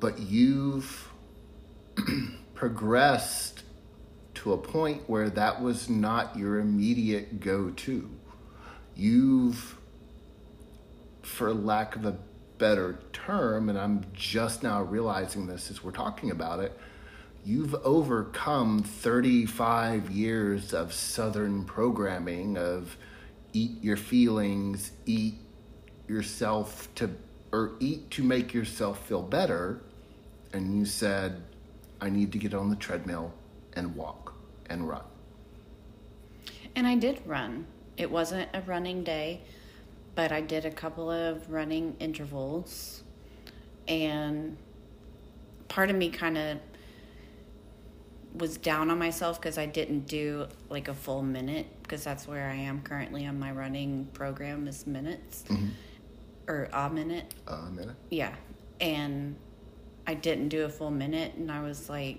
But 0.00 0.18
you've 0.18 1.10
progressed 2.54 3.62
to 4.34 4.52
a 4.52 4.58
point 4.58 5.02
where 5.08 5.30
that 5.30 5.62
was 5.62 5.88
not 5.88 6.36
your 6.36 6.58
immediate 6.58 7.40
go 7.40 7.70
to. 7.70 8.10
You've, 8.94 9.78
for 11.22 11.52
lack 11.52 11.96
of 11.96 12.04
a 12.04 12.16
better 12.58 13.00
term, 13.12 13.68
and 13.68 13.78
I'm 13.78 14.04
just 14.12 14.62
now 14.62 14.82
realizing 14.82 15.46
this 15.46 15.70
as 15.70 15.82
we're 15.82 15.92
talking 15.92 16.30
about 16.30 16.60
it, 16.60 16.78
you've 17.44 17.74
overcome 17.76 18.82
35 18.82 20.10
years 20.10 20.72
of 20.72 20.92
Southern 20.92 21.64
programming 21.64 22.56
of 22.56 22.96
eat 23.52 23.82
your 23.82 23.96
feelings, 23.96 24.92
eat 25.06 25.34
yourself 26.08 26.88
to, 26.96 27.10
or 27.52 27.72
eat 27.80 28.10
to 28.12 28.22
make 28.22 28.54
yourself 28.54 29.06
feel 29.06 29.22
better. 29.22 29.82
And 30.52 30.78
you 30.78 30.86
said, 30.86 31.42
I 32.00 32.10
need 32.10 32.32
to 32.32 32.38
get 32.38 32.54
on 32.54 32.70
the 32.70 32.76
treadmill 32.76 33.32
and 33.74 33.94
walk 33.94 34.34
and 34.70 34.88
run. 34.88 35.02
And 36.76 36.86
I 36.86 36.96
did 36.96 37.20
run. 37.26 37.66
It 37.96 38.10
wasn't 38.10 38.48
a 38.52 38.60
running 38.62 39.04
day, 39.04 39.42
but 40.14 40.32
I 40.32 40.40
did 40.40 40.64
a 40.64 40.70
couple 40.70 41.10
of 41.10 41.50
running 41.50 41.96
intervals. 42.00 43.04
And 43.86 44.56
part 45.68 45.90
of 45.90 45.96
me 45.96 46.10
kind 46.10 46.38
of 46.38 46.58
was 48.34 48.56
down 48.56 48.90
on 48.90 48.98
myself 48.98 49.40
because 49.40 49.58
I 49.58 49.66
didn't 49.66 50.06
do 50.06 50.48
like 50.68 50.88
a 50.88 50.94
full 50.94 51.22
minute 51.22 51.66
because 51.82 52.02
that's 52.02 52.26
where 52.26 52.50
I 52.50 52.56
am 52.56 52.82
currently 52.82 53.26
on 53.26 53.38
my 53.38 53.52
running 53.52 54.08
program 54.12 54.66
is 54.66 54.86
minutes 54.86 55.44
mm-hmm. 55.48 55.68
or 56.48 56.68
a 56.72 56.90
minute. 56.90 57.32
A 57.46 57.70
minute. 57.70 57.94
Yeah. 58.10 58.34
And 58.80 59.36
I 60.06 60.14
didn't 60.14 60.48
do 60.48 60.64
a 60.64 60.68
full 60.68 60.90
minute 60.90 61.34
and 61.34 61.50
I 61.50 61.62
was 61.62 61.88
like 61.88 62.18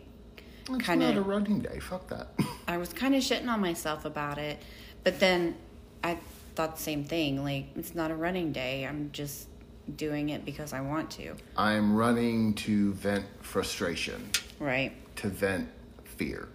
kind 0.79 1.01
not 1.01 1.15
a 1.15 1.21
running 1.21 1.59
day. 1.59 1.79
Fuck 1.79 2.07
that. 2.09 2.27
I 2.67 2.77
was 2.77 2.91
kind 2.93 3.13
of 3.15 3.21
shitting 3.21 3.47
on 3.47 3.59
myself 3.61 4.05
about 4.05 4.37
it. 4.37 4.59
But 5.03 5.19
then 5.19 5.55
I 6.03 6.17
thought 6.55 6.77
the 6.77 6.81
same 6.81 7.03
thing. 7.03 7.43
Like, 7.43 7.65
it's 7.75 7.93
not 7.93 8.09
a 8.11 8.15
running 8.15 8.51
day. 8.51 8.85
I'm 8.87 9.09
just 9.11 9.47
doing 9.95 10.29
it 10.29 10.43
because 10.45 10.73
I 10.73 10.81
want 10.81 11.11
to. 11.11 11.35
I'm 11.55 11.95
running 11.95 12.55
to 12.55 12.93
vent 12.93 13.25
frustration, 13.41 14.31
Right. 14.59 14.93
to 15.17 15.27
vent 15.27 15.69
fear. 16.03 16.47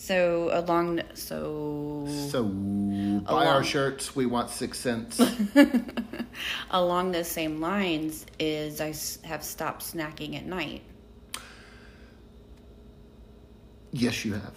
So, 0.00 0.48
along, 0.50 1.02
so, 1.12 2.06
So 2.30 2.44
buy 2.44 3.44
our 3.44 3.62
shirts. 3.62 4.16
We 4.16 4.24
want 4.24 4.48
six 4.48 4.78
cents. 4.78 5.20
along 6.70 7.12
those 7.12 7.28
same 7.28 7.60
lines 7.60 8.24
is 8.38 8.80
I 8.80 8.94
have 9.28 9.44
stopped 9.44 9.82
snacking 9.82 10.36
at 10.38 10.46
night. 10.46 10.80
yes, 13.92 14.24
you 14.24 14.32
have. 14.32 14.54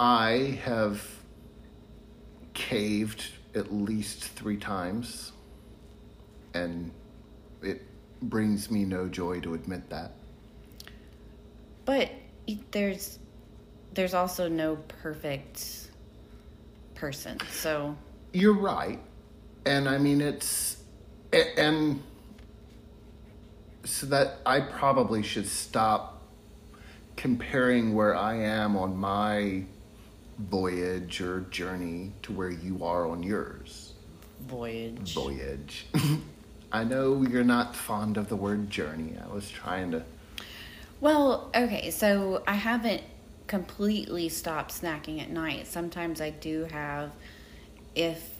I 0.00 0.58
have 0.64 1.00
caved 2.52 3.24
at 3.54 3.72
least 3.72 4.24
three 4.24 4.56
times, 4.56 5.30
and 6.54 6.90
it 7.62 7.82
brings 8.20 8.68
me 8.68 8.84
no 8.84 9.06
joy 9.06 9.38
to 9.42 9.54
admit 9.54 9.88
that. 9.90 10.10
But 11.84 12.10
there's, 12.72 13.20
there's 13.96 14.14
also 14.14 14.46
no 14.46 14.76
perfect 14.76 15.88
person. 16.94 17.38
So, 17.50 17.96
You're 18.32 18.52
right. 18.52 19.00
And 19.64 19.88
I 19.88 19.98
mean, 19.98 20.20
it's, 20.20 20.76
and 21.32 22.00
so 23.84 24.06
that 24.06 24.38
I 24.46 24.60
probably 24.60 25.22
should 25.22 25.48
stop 25.48 26.22
comparing 27.16 27.94
where 27.94 28.14
I 28.14 28.36
am 28.36 28.76
on 28.76 28.96
my 28.96 29.64
voyage 30.38 31.20
or 31.20 31.40
journey 31.50 32.12
to 32.22 32.32
where 32.32 32.50
you 32.50 32.84
are 32.84 33.08
on 33.08 33.22
yours. 33.22 33.94
Voyage. 34.42 35.14
Voyage. 35.14 35.86
I 36.72 36.84
know 36.84 37.22
you're 37.22 37.44
not 37.44 37.74
fond 37.74 38.18
of 38.18 38.28
the 38.28 38.36
word 38.36 38.68
journey. 38.68 39.14
I 39.22 39.32
was 39.32 39.48
trying 39.48 39.92
to. 39.92 40.04
Well, 41.00 41.50
okay, 41.54 41.90
so 41.90 42.42
I 42.46 42.54
haven't 42.54 43.02
completely 43.46 44.28
stop 44.28 44.70
snacking 44.70 45.20
at 45.20 45.30
night. 45.30 45.66
Sometimes 45.66 46.20
I 46.20 46.30
do 46.30 46.64
have 46.64 47.12
if 47.94 48.30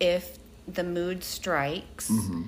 if 0.00 0.38
the 0.66 0.84
mood 0.84 1.22
strikes 1.22 2.10
mm-hmm. 2.10 2.44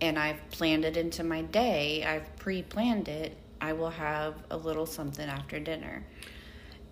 and 0.00 0.18
I've 0.18 0.50
planned 0.50 0.84
it 0.84 0.96
into 0.96 1.24
my 1.24 1.42
day, 1.42 2.04
I've 2.04 2.36
pre-planned 2.36 3.08
it, 3.08 3.36
I 3.60 3.72
will 3.72 3.90
have 3.90 4.34
a 4.50 4.56
little 4.56 4.86
something 4.86 5.28
after 5.28 5.60
dinner. 5.60 6.04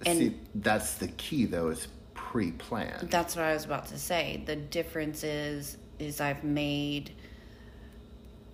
And 0.06 0.18
See, 0.18 0.36
that's 0.54 0.94
the 0.94 1.08
key, 1.08 1.46
though, 1.46 1.68
is 1.68 1.88
pre 2.14 2.52
planned. 2.52 3.10
that's 3.10 3.34
what 3.34 3.44
I 3.44 3.54
was 3.54 3.64
about 3.64 3.86
to 3.88 3.98
say. 3.98 4.42
The 4.46 4.56
difference 4.56 5.24
is 5.24 5.76
is 5.98 6.20
I've 6.20 6.44
made 6.44 7.10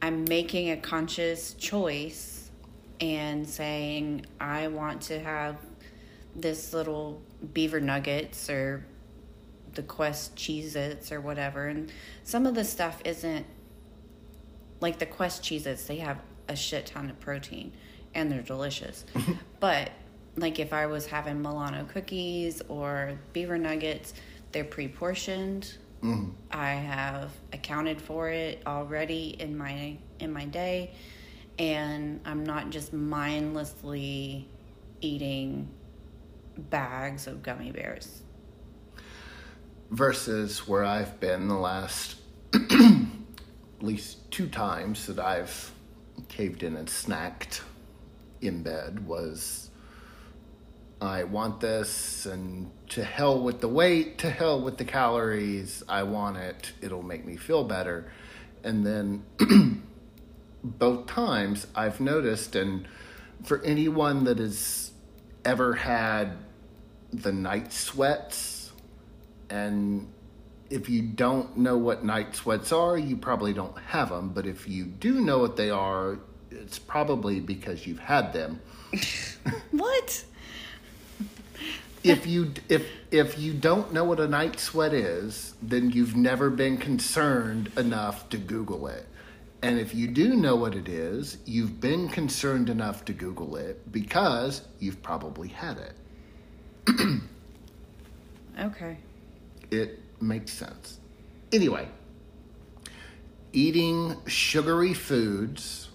I'm 0.01 0.25
making 0.25 0.71
a 0.71 0.77
conscious 0.77 1.55
choice 1.55 2.34
and 3.05 3.49
saying 3.49 4.25
I 4.41 4.69
want 4.69 5.03
to 5.03 5.21
have 5.21 5.57
this 6.35 6.73
little 6.73 7.23
beaver 7.53 7.81
nuggets 7.81 8.49
or 8.49 8.85
the 9.75 9.83
quest 9.83 10.35
cheez 10.37 10.75
its 10.75 11.13
or 11.13 11.21
whatever. 11.21 11.67
And 11.67 11.93
some 12.23 12.47
of 12.47 12.55
the 12.55 12.65
stuff 12.65 13.01
isn't 13.05 13.47
like 14.81 14.99
the 14.99 15.07
quest 15.07 15.43
cheez 15.43 15.67
its 15.67 15.85
they 15.85 15.97
have 15.99 16.19
a 16.49 16.57
shit 16.57 16.87
ton 16.87 17.11
of 17.11 17.21
protein 17.21 17.73
and 18.15 18.31
they're 18.31 18.43
delicious. 18.43 19.05
But 19.61 19.93
like 20.37 20.59
if 20.59 20.75
i 20.75 20.85
was 20.85 21.07
having 21.07 21.41
milano 21.41 21.87
cookies 21.91 22.61
or 22.69 23.19
beaver 23.33 23.57
nuggets 23.57 24.13
they're 24.53 24.65
pre-portioned. 24.65 25.77
Mm-hmm. 26.03 26.31
I 26.51 26.73
have 26.73 27.31
accounted 27.53 28.01
for 28.01 28.29
it 28.29 28.63
already 28.67 29.37
in 29.39 29.57
my 29.57 29.97
in 30.21 30.33
my 30.33 30.45
day 30.45 30.95
and 31.59 32.21
i'm 32.25 32.45
not 32.45 32.71
just 32.71 32.93
mindlessly 32.93 34.49
eating 35.01 35.69
bags 36.57 37.27
of 37.27 37.43
gummy 37.43 37.71
bears 37.71 38.23
versus 39.91 40.67
where 40.67 40.85
I've 40.85 41.21
been 41.21 41.47
the 41.49 41.55
last 41.55 42.17
at 42.55 42.71
least 43.81 44.31
two 44.31 44.49
times 44.49 45.07
that 45.07 45.19
I've 45.19 45.73
caved 46.29 46.63
in 46.63 46.77
and 46.77 46.89
snacked 46.89 47.61
in 48.41 48.63
bed 48.63 49.07
was 49.07 49.71
I 51.01 51.25
want 51.25 51.61
this 51.61 52.27
and 52.27 52.71
to 52.91 53.05
hell 53.05 53.41
with 53.41 53.61
the 53.61 53.69
weight, 53.69 54.19
to 54.19 54.31
hell 54.31 54.61
with 54.61 54.79
the 54.79 54.85
calories. 54.85 55.83
I 55.89 56.03
want 56.05 56.39
it. 56.39 56.73
It'll 56.81 57.03
make 57.03 57.25
me 57.25 57.37
feel 57.37 57.63
better. 57.63 58.11
And 58.63 58.87
then 58.87 59.25
both 60.65 61.07
times 61.07 61.67
I've 61.75 62.01
noticed 62.01 62.57
and 62.57 62.89
for 63.45 63.63
anyone 63.63 64.25
that 64.25 64.39
has 64.39 64.91
ever 65.45 65.75
had 65.75 66.39
the 67.13 67.33
night 67.33 67.73
sweats 67.73 68.73
and 69.51 70.09
if 70.71 70.89
you 70.89 71.03
don't 71.03 71.57
know 71.57 71.77
what 71.77 72.05
night 72.05 72.35
sweats 72.35 72.73
are, 72.73 72.97
you 72.97 73.17
probably 73.17 73.53
don't 73.53 73.79
have 73.79 74.09
them. 74.09 74.31
But 74.31 74.47
if 74.47 74.69
you 74.69 74.87
do 74.87 75.21
know 75.21 75.39
what 75.39 75.57
they 75.57 75.71
are, 75.71 76.19
it's 76.51 76.79
probably 76.79 77.41
because 77.41 77.87
you've 77.87 78.01
had 78.01 78.33
them. 78.33 78.61
what 79.71 80.25
If 82.03 82.27
you 82.27 82.53
if 82.69 82.87
if 83.11 83.39
you 83.39 83.55
don't 83.55 83.93
know 83.93 84.05
what 84.05 84.21
a 84.21 84.29
night 84.29 84.59
sweat 84.59 84.93
is, 84.93 85.55
then 85.63 85.91
you've 85.91 86.17
never 86.17 86.51
been 86.51 86.77
concerned 86.77 87.71
enough 87.77 88.29
to 88.31 88.37
Google 88.37 88.87
it. 88.89 89.07
And 89.65 89.79
if 89.79 89.95
you 89.95 90.09
do 90.09 90.37
know 90.37 90.57
what 90.57 90.75
it 90.75 90.89
is, 90.89 91.39
you've 91.47 91.81
been 91.81 92.09
concerned 92.09 92.69
enough 92.69 93.05
to 93.07 93.13
Google 93.13 93.57
it 93.57 93.91
because 93.91 94.63
you've 94.79 95.03
probably 95.03 95.49
had 95.49 95.79
it. 95.79 95.95
okay 98.61 98.99
it 99.71 100.01
makes 100.21 100.53
sense. 100.53 100.99
Anyway, 101.53 101.89
eating 103.53 104.17
sugary 104.27 104.95
foods 104.95 105.89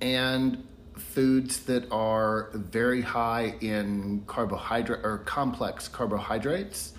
and 0.00 0.66
foods 0.96 1.60
that 1.64 1.90
are 1.90 2.50
very 2.54 3.02
high 3.02 3.54
in 3.60 4.22
carbohydrate 4.26 5.04
or 5.04 5.18
complex 5.18 5.88
carbohydrates 5.88 6.92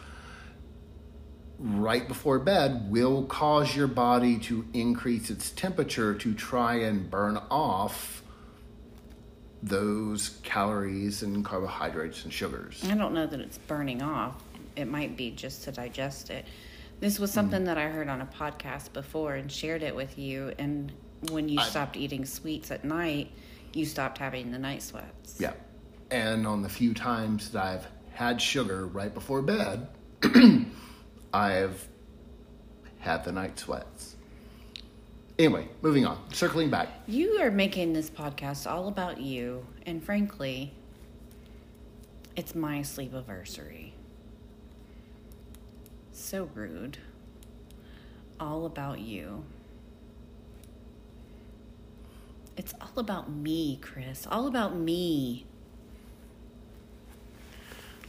right 1.61 2.07
before 2.07 2.39
bed 2.39 2.89
will 2.89 3.23
cause 3.25 3.75
your 3.75 3.87
body 3.87 4.39
to 4.39 4.65
increase 4.73 5.29
its 5.29 5.51
temperature 5.51 6.15
to 6.15 6.33
try 6.33 6.75
and 6.75 7.09
burn 7.09 7.37
off 7.51 8.23
those 9.61 10.39
calories 10.43 11.21
and 11.21 11.45
carbohydrates 11.45 12.23
and 12.23 12.33
sugars. 12.33 12.83
I 12.89 12.95
don't 12.95 13.13
know 13.13 13.27
that 13.27 13.39
it's 13.39 13.59
burning 13.59 14.01
off. 14.01 14.41
It 14.75 14.85
might 14.85 15.15
be 15.15 15.31
just 15.31 15.63
to 15.65 15.71
digest 15.71 16.31
it. 16.31 16.45
This 16.99 17.19
was 17.19 17.31
something 17.31 17.61
mm. 17.61 17.65
that 17.65 17.77
I 17.77 17.89
heard 17.89 18.09
on 18.09 18.21
a 18.21 18.25
podcast 18.25 18.93
before 18.93 19.35
and 19.35 19.51
shared 19.51 19.83
it 19.83 19.95
with 19.95 20.17
you. 20.17 20.53
And 20.57 20.91
when 21.29 21.47
you 21.47 21.59
I- 21.59 21.63
stopped 21.63 21.95
eating 21.95 22.25
sweets 22.25 22.71
at 22.71 22.83
night, 22.83 23.31
you 23.73 23.85
stopped 23.85 24.17
having 24.17 24.51
the 24.51 24.59
night 24.59 24.81
sweats. 24.81 25.35
Yeah. 25.39 25.53
And 26.09 26.47
on 26.47 26.61
the 26.61 26.69
few 26.69 26.93
times 26.93 27.51
that 27.51 27.63
I've 27.63 27.87
had 28.13 28.41
sugar 28.41 28.87
right 28.87 29.13
before 29.13 29.41
bed, 29.41 29.87
I've 31.33 31.87
had 32.99 33.23
the 33.23 33.31
night 33.31 33.57
sweats. 33.59 34.15
Anyway, 35.39 35.67
moving 35.81 36.05
on. 36.05 36.19
Circling 36.31 36.69
back. 36.69 36.89
You 37.07 37.39
are 37.41 37.49
making 37.49 37.93
this 37.93 38.09
podcast 38.09 38.69
all 38.69 38.87
about 38.87 39.19
you. 39.19 39.65
And 39.85 40.03
frankly, 40.03 40.73
it's 42.35 42.53
my 42.53 42.81
sleeve 42.81 43.13
anniversary. 43.13 43.93
So 46.11 46.49
rude. 46.53 46.97
All 48.39 48.65
about 48.65 48.99
you. 48.99 49.43
It's 52.57 52.73
all 52.79 52.97
about 52.99 53.31
me, 53.31 53.79
Chris. 53.81 54.27
All 54.29 54.47
about 54.47 54.75
me. 54.75 55.45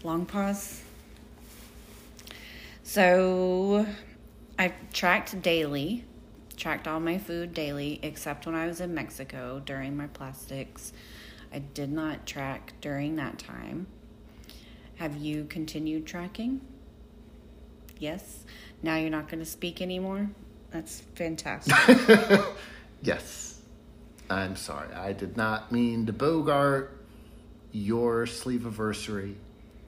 Long 0.02 0.26
pause. 0.26 0.82
So 2.92 3.86
I 4.58 4.74
tracked 4.92 5.40
daily, 5.40 6.04
tracked 6.58 6.86
all 6.86 7.00
my 7.00 7.16
food 7.16 7.54
daily, 7.54 7.98
except 8.02 8.44
when 8.44 8.54
I 8.54 8.66
was 8.66 8.82
in 8.82 8.92
Mexico 8.92 9.62
during 9.64 9.96
my 9.96 10.08
plastics. 10.08 10.92
I 11.50 11.60
did 11.60 11.90
not 11.90 12.26
track 12.26 12.74
during 12.82 13.16
that 13.16 13.38
time. 13.38 13.86
Have 14.96 15.16
you 15.16 15.46
continued 15.46 16.04
tracking? 16.04 16.60
Yes. 17.98 18.44
Now 18.82 18.96
you're 18.96 19.08
not 19.08 19.26
going 19.26 19.40
to 19.42 19.50
speak 19.50 19.80
anymore? 19.80 20.28
That's 20.70 21.00
fantastic. 21.14 21.74
Yes. 23.00 23.58
I'm 24.28 24.54
sorry. 24.54 24.92
I 24.92 25.14
did 25.14 25.38
not 25.38 25.72
mean 25.72 26.04
to 26.06 26.12
bogart 26.12 27.02
your 27.72 28.26
sleeve 28.26 28.66
anniversary. 28.66 29.36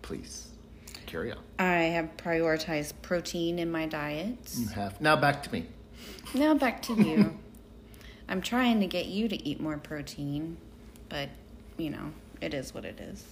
Please 0.01 0.54
on. 1.14 1.38
I 1.59 1.83
have 1.85 2.16
prioritized 2.16 2.94
protein 3.03 3.59
in 3.59 3.70
my 3.70 3.87
diet. 3.87 4.38
You 4.57 4.68
have. 4.68 5.00
Now 5.00 5.16
back 5.16 5.42
to 5.44 5.53
me. 5.53 5.66
Now 6.35 6.55
back 6.55 6.83
to 6.83 6.94
you. 6.94 7.38
I'm 8.29 8.40
trying 8.40 8.81
to 8.81 8.87
get 8.87 9.07
you 9.07 9.29
to 9.29 9.48
eat 9.48 9.61
more 9.61 9.77
protein, 9.77 10.57
but 11.09 11.29
you 11.77 11.90
know, 11.90 12.12
it 12.40 12.55
is 12.55 12.74
what 12.74 12.85
it 12.85 12.98
is. 13.00 13.24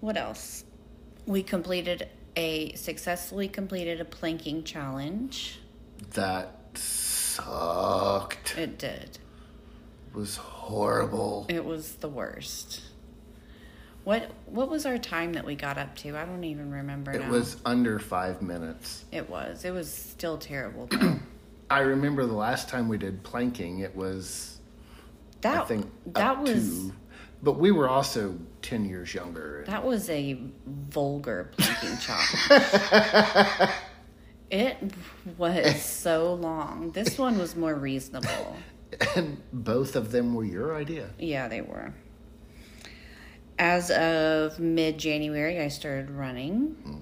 What 0.00 0.16
else? 0.16 0.64
We 1.26 1.42
completed 1.42 2.08
a 2.36 2.72
successfully 2.74 3.48
completed 3.48 4.00
a 4.00 4.04
planking 4.04 4.64
challenge. 4.64 5.58
That 6.12 6.56
sucked. 6.74 8.56
It 8.56 8.78
did. 8.78 9.18
It 10.08 10.14
was 10.14 10.36
horrible. 10.36 11.46
It 11.48 11.64
was 11.64 11.94
the 11.96 12.08
worst. 12.08 12.80
What 14.04 14.30
what 14.46 14.70
was 14.70 14.86
our 14.86 14.98
time 14.98 15.34
that 15.34 15.44
we 15.44 15.54
got 15.54 15.78
up 15.78 15.94
to? 15.96 16.16
I 16.16 16.24
don't 16.24 16.44
even 16.44 16.70
remember 16.70 17.12
It 17.12 17.20
now. 17.20 17.30
was 17.30 17.56
under 17.64 17.98
five 17.98 18.40
minutes. 18.42 19.04
It 19.12 19.28
was. 19.28 19.64
It 19.64 19.72
was 19.72 19.92
still 19.92 20.38
terrible. 20.38 20.88
I 21.70 21.80
remember 21.80 22.26
the 22.26 22.34
last 22.34 22.68
time 22.68 22.88
we 22.88 22.98
did 22.98 23.22
planking, 23.22 23.80
it 23.80 23.94
was 23.94 24.58
That 25.42 25.62
I 25.62 25.64
think 25.66 25.90
that 26.06 26.40
was 26.40 26.88
to, 26.88 26.92
but 27.42 27.52
we 27.58 27.70
were 27.70 27.88
also 27.88 28.36
ten 28.62 28.84
years 28.88 29.14
younger. 29.14 29.64
That 29.66 29.84
was 29.84 30.08
a 30.10 30.40
vulgar 30.66 31.50
planking 31.56 31.96
challenge. 31.98 33.70
It 34.50 34.76
was 35.38 35.80
so 35.80 36.34
long. 36.34 36.90
This 36.90 37.16
one 37.16 37.38
was 37.38 37.54
more 37.56 37.74
reasonable. 37.74 38.56
And 39.14 39.40
both 39.52 39.94
of 39.94 40.10
them 40.10 40.34
were 40.34 40.42
your 40.44 40.74
idea. 40.74 41.10
Yeah, 41.16 41.46
they 41.46 41.60
were. 41.60 41.94
As 43.60 43.90
of 43.90 44.58
mid 44.58 44.96
January, 44.96 45.60
I 45.60 45.68
started 45.68 46.10
running. 46.10 46.76
Mm-hmm. 46.82 46.96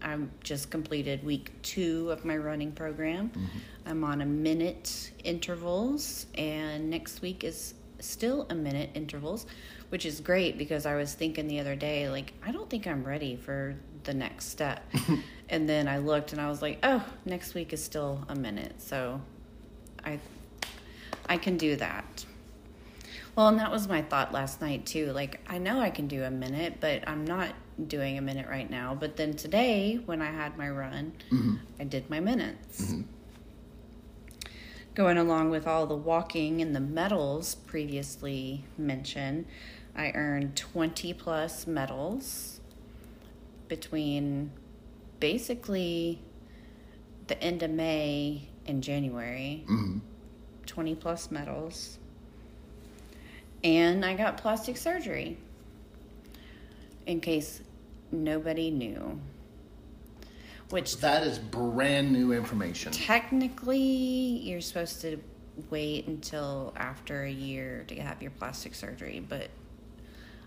I've 0.00 0.40
just 0.42 0.70
completed 0.70 1.22
week 1.22 1.52
two 1.60 2.10
of 2.10 2.24
my 2.24 2.34
running 2.38 2.72
program. 2.72 3.28
Mm-hmm. 3.28 3.58
I'm 3.84 4.02
on 4.02 4.22
a 4.22 4.26
minute 4.26 5.12
intervals, 5.22 6.24
and 6.34 6.88
next 6.88 7.20
week 7.20 7.44
is 7.44 7.74
still 8.00 8.46
a 8.48 8.54
minute 8.54 8.88
intervals, 8.94 9.44
which 9.90 10.06
is 10.06 10.20
great 10.20 10.56
because 10.56 10.86
I 10.86 10.96
was 10.96 11.12
thinking 11.12 11.46
the 11.46 11.60
other 11.60 11.76
day, 11.76 12.08
like, 12.08 12.32
I 12.42 12.52
don't 12.52 12.70
think 12.70 12.86
I'm 12.86 13.04
ready 13.04 13.36
for 13.36 13.76
the 14.04 14.14
next 14.14 14.46
step. 14.46 14.82
and 15.50 15.68
then 15.68 15.88
I 15.88 15.98
looked 15.98 16.32
and 16.32 16.40
I 16.40 16.48
was 16.48 16.62
like, 16.62 16.78
oh, 16.82 17.04
next 17.26 17.52
week 17.52 17.74
is 17.74 17.84
still 17.84 18.24
a 18.30 18.34
minute. 18.34 18.80
So 18.80 19.20
I 20.02 20.18
I 21.28 21.36
can 21.36 21.58
do 21.58 21.76
that. 21.76 22.24
Well, 23.34 23.48
and 23.48 23.58
that 23.58 23.70
was 23.70 23.88
my 23.88 24.02
thought 24.02 24.32
last 24.32 24.60
night 24.60 24.84
too. 24.84 25.12
Like, 25.12 25.40
I 25.48 25.58
know 25.58 25.80
I 25.80 25.90
can 25.90 26.06
do 26.06 26.22
a 26.22 26.30
minute, 26.30 26.78
but 26.80 27.08
I'm 27.08 27.24
not 27.24 27.54
doing 27.86 28.18
a 28.18 28.22
minute 28.22 28.46
right 28.46 28.68
now. 28.70 28.94
But 28.94 29.16
then 29.16 29.34
today, 29.34 30.00
when 30.04 30.20
I 30.20 30.30
had 30.30 30.58
my 30.58 30.68
run, 30.68 31.12
mm-hmm. 31.30 31.56
I 31.80 31.84
did 31.84 32.10
my 32.10 32.20
minutes. 32.20 32.82
Mm-hmm. 32.82 33.02
Going 34.94 35.16
along 35.16 35.48
with 35.48 35.66
all 35.66 35.86
the 35.86 35.96
walking 35.96 36.60
and 36.60 36.76
the 36.76 36.80
medals 36.80 37.54
previously 37.54 38.64
mentioned, 38.76 39.46
I 39.96 40.10
earned 40.10 40.54
20 40.54 41.14
plus 41.14 41.66
medals 41.66 42.60
between 43.68 44.52
basically 45.18 46.20
the 47.28 47.42
end 47.42 47.62
of 47.62 47.70
May 47.70 48.48
and 48.66 48.82
January. 48.82 49.64
Mm-hmm. 49.64 49.98
20 50.66 50.94
plus 50.96 51.30
medals. 51.30 51.98
And 53.64 54.04
I 54.04 54.14
got 54.14 54.36
plastic 54.38 54.76
surgery. 54.76 55.38
In 57.06 57.20
case 57.20 57.60
nobody 58.10 58.70
knew. 58.70 59.20
Which 60.70 60.96
That 60.98 61.26
is 61.26 61.38
brand 61.38 62.12
new 62.12 62.32
information. 62.32 62.92
technically 62.92 63.78
you're 63.78 64.60
supposed 64.60 65.00
to 65.02 65.18
wait 65.70 66.06
until 66.06 66.72
after 66.76 67.24
a 67.24 67.30
year 67.30 67.84
to 67.88 67.94
have 67.96 68.22
your 68.22 68.30
plastic 68.32 68.74
surgery, 68.74 69.22
but 69.28 69.48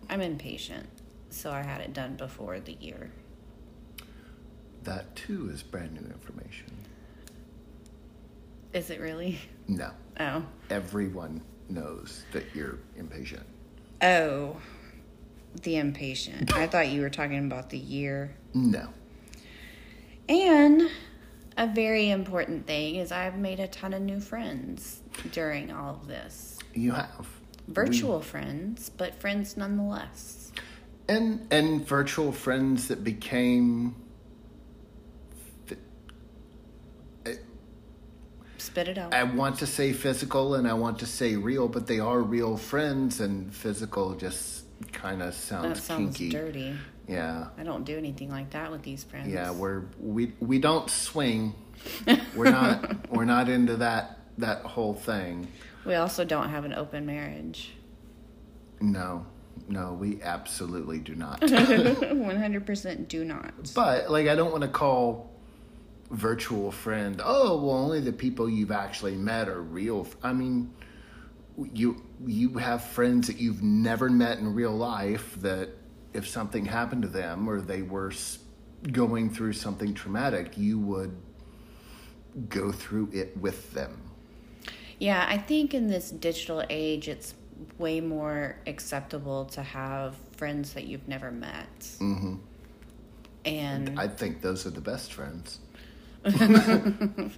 I'm 0.09 0.21
impatient. 0.21 0.87
So 1.29 1.51
I 1.51 1.61
had 1.61 1.81
it 1.81 1.93
done 1.93 2.15
before 2.15 2.59
the 2.59 2.73
year. 2.73 3.11
That 4.83 5.15
too 5.15 5.49
is 5.51 5.61
brand 5.61 5.93
new 5.93 6.07
information. 6.07 6.71
Is 8.73 8.89
it 8.89 8.99
really? 8.99 9.37
No, 9.67 9.91
Oh. 10.19 10.43
everyone 10.69 11.41
knows 11.69 12.23
that 12.31 12.43
you're 12.53 12.79
impatient. 12.97 13.45
Oh. 14.01 14.57
The 15.61 15.77
impatient. 15.77 16.55
I 16.55 16.67
thought 16.67 16.89
you 16.89 17.01
were 17.01 17.09
talking 17.09 17.45
about 17.45 17.69
the 17.69 17.77
year. 17.77 18.35
No. 18.53 18.89
And 20.27 20.89
a 21.57 21.67
very 21.67 22.09
important 22.09 22.67
thing 22.67 22.95
is 22.95 23.11
I've 23.11 23.37
made 23.37 23.59
a 23.59 23.67
ton 23.67 23.93
of 23.93 24.01
new 24.01 24.19
friends 24.19 25.01
during 25.31 25.71
all 25.71 25.95
of 25.95 26.07
this. 26.07 26.59
You 26.73 26.91
have. 26.91 27.27
Virtual 27.67 28.21
friends, 28.21 28.89
but 28.89 29.15
friends 29.15 29.55
nonetheless. 29.55 30.51
And 31.07 31.47
and 31.51 31.87
virtual 31.87 32.31
friends 32.31 32.87
that 32.89 33.03
became 33.03 33.95
Spit 38.65 38.87
it 38.87 38.97
out. 38.97 39.13
I 39.13 39.23
want 39.23 39.59
to 39.59 39.67
say 39.67 39.93
physical 39.93 40.55
and 40.55 40.67
I 40.67 40.73
want 40.73 40.99
to 40.99 41.05
say 41.05 41.35
real, 41.35 41.67
but 41.67 41.85
they 41.85 41.99
are 41.99 42.19
real 42.19 42.57
friends 42.57 43.19
and 43.19 43.53
physical 43.53 44.15
just 44.15 44.63
kind 44.91 45.21
of 45.21 45.29
that 45.29 45.33
sounds, 45.35 45.83
sounds 45.83 46.17
kinky. 46.17 46.29
dirty. 46.35 46.75
Yeah. 47.07 47.47
I 47.57 47.63
don't 47.63 47.83
do 47.83 47.95
anything 47.97 48.29
like 48.29 48.49
that 48.51 48.71
with 48.71 48.81
these 48.81 49.03
friends. 49.03 49.27
Yeah, 49.31 49.51
we're 49.51 49.83
we 49.99 50.33
we 50.39 50.57
don't 50.59 50.89
swing. 50.89 51.53
We're 52.35 52.49
not 52.49 53.09
we're 53.11 53.25
not 53.25 53.47
into 53.49 53.75
that 53.77 54.19
that 54.39 54.61
whole 54.63 54.93
thing. 54.95 55.47
we 55.85 55.93
also 55.93 56.25
don't 56.25 56.49
have 56.49 56.65
an 56.65 56.73
open 56.73 57.05
marriage. 57.05 57.73
No. 58.81 59.25
No, 59.67 59.93
we 59.93 60.21
absolutely 60.23 60.99
do 60.99 61.15
not. 61.15 61.41
100% 61.41 63.07
do 63.07 63.23
not. 63.25 63.53
but 63.75 64.09
like 64.09 64.27
I 64.27 64.35
don't 64.35 64.51
want 64.51 64.63
to 64.63 64.69
call 64.69 65.31
virtual 66.15 66.71
friend, 66.71 67.21
oh, 67.23 67.61
well 67.63 67.75
only 67.75 67.99
the 67.99 68.13
people 68.13 68.49
you've 68.49 68.71
actually 68.71 69.15
met 69.15 69.47
are 69.47 69.61
real. 69.61 70.07
I 70.23 70.33
mean, 70.33 70.73
you 71.73 72.01
you 72.25 72.57
have 72.57 72.83
friends 72.83 73.27
that 73.27 73.37
you've 73.37 73.61
never 73.61 74.09
met 74.09 74.39
in 74.39 74.53
real 74.53 74.71
life 74.71 75.35
that 75.41 75.69
if 76.13 76.27
something 76.27 76.65
happened 76.65 77.01
to 77.01 77.07
them 77.07 77.47
or 77.47 77.61
they 77.61 77.81
were 77.81 78.11
going 78.91 79.29
through 79.29 79.53
something 79.53 79.93
traumatic, 79.93 80.57
you 80.57 80.79
would 80.79 81.15
go 82.49 82.71
through 82.71 83.09
it 83.13 83.35
with 83.37 83.73
them. 83.73 84.01
Yeah, 84.99 85.25
I 85.27 85.37
think 85.37 85.73
in 85.73 85.87
this 85.87 86.09
digital 86.09 86.63
age, 86.69 87.07
it's 87.09 87.35
way 87.77 87.99
more 88.01 88.57
acceptable 88.67 89.45
to 89.45 89.61
have 89.61 90.15
friends 90.37 90.73
that 90.73 90.85
you've 90.85 91.07
never 91.07 91.31
met. 91.31 91.79
Mm-hmm. 91.99 92.35
And 93.45 93.99
I 93.99 94.07
think 94.07 94.41
those 94.41 94.65
are 94.65 94.71
the 94.71 94.81
best 94.81 95.13
friends. 95.13 95.59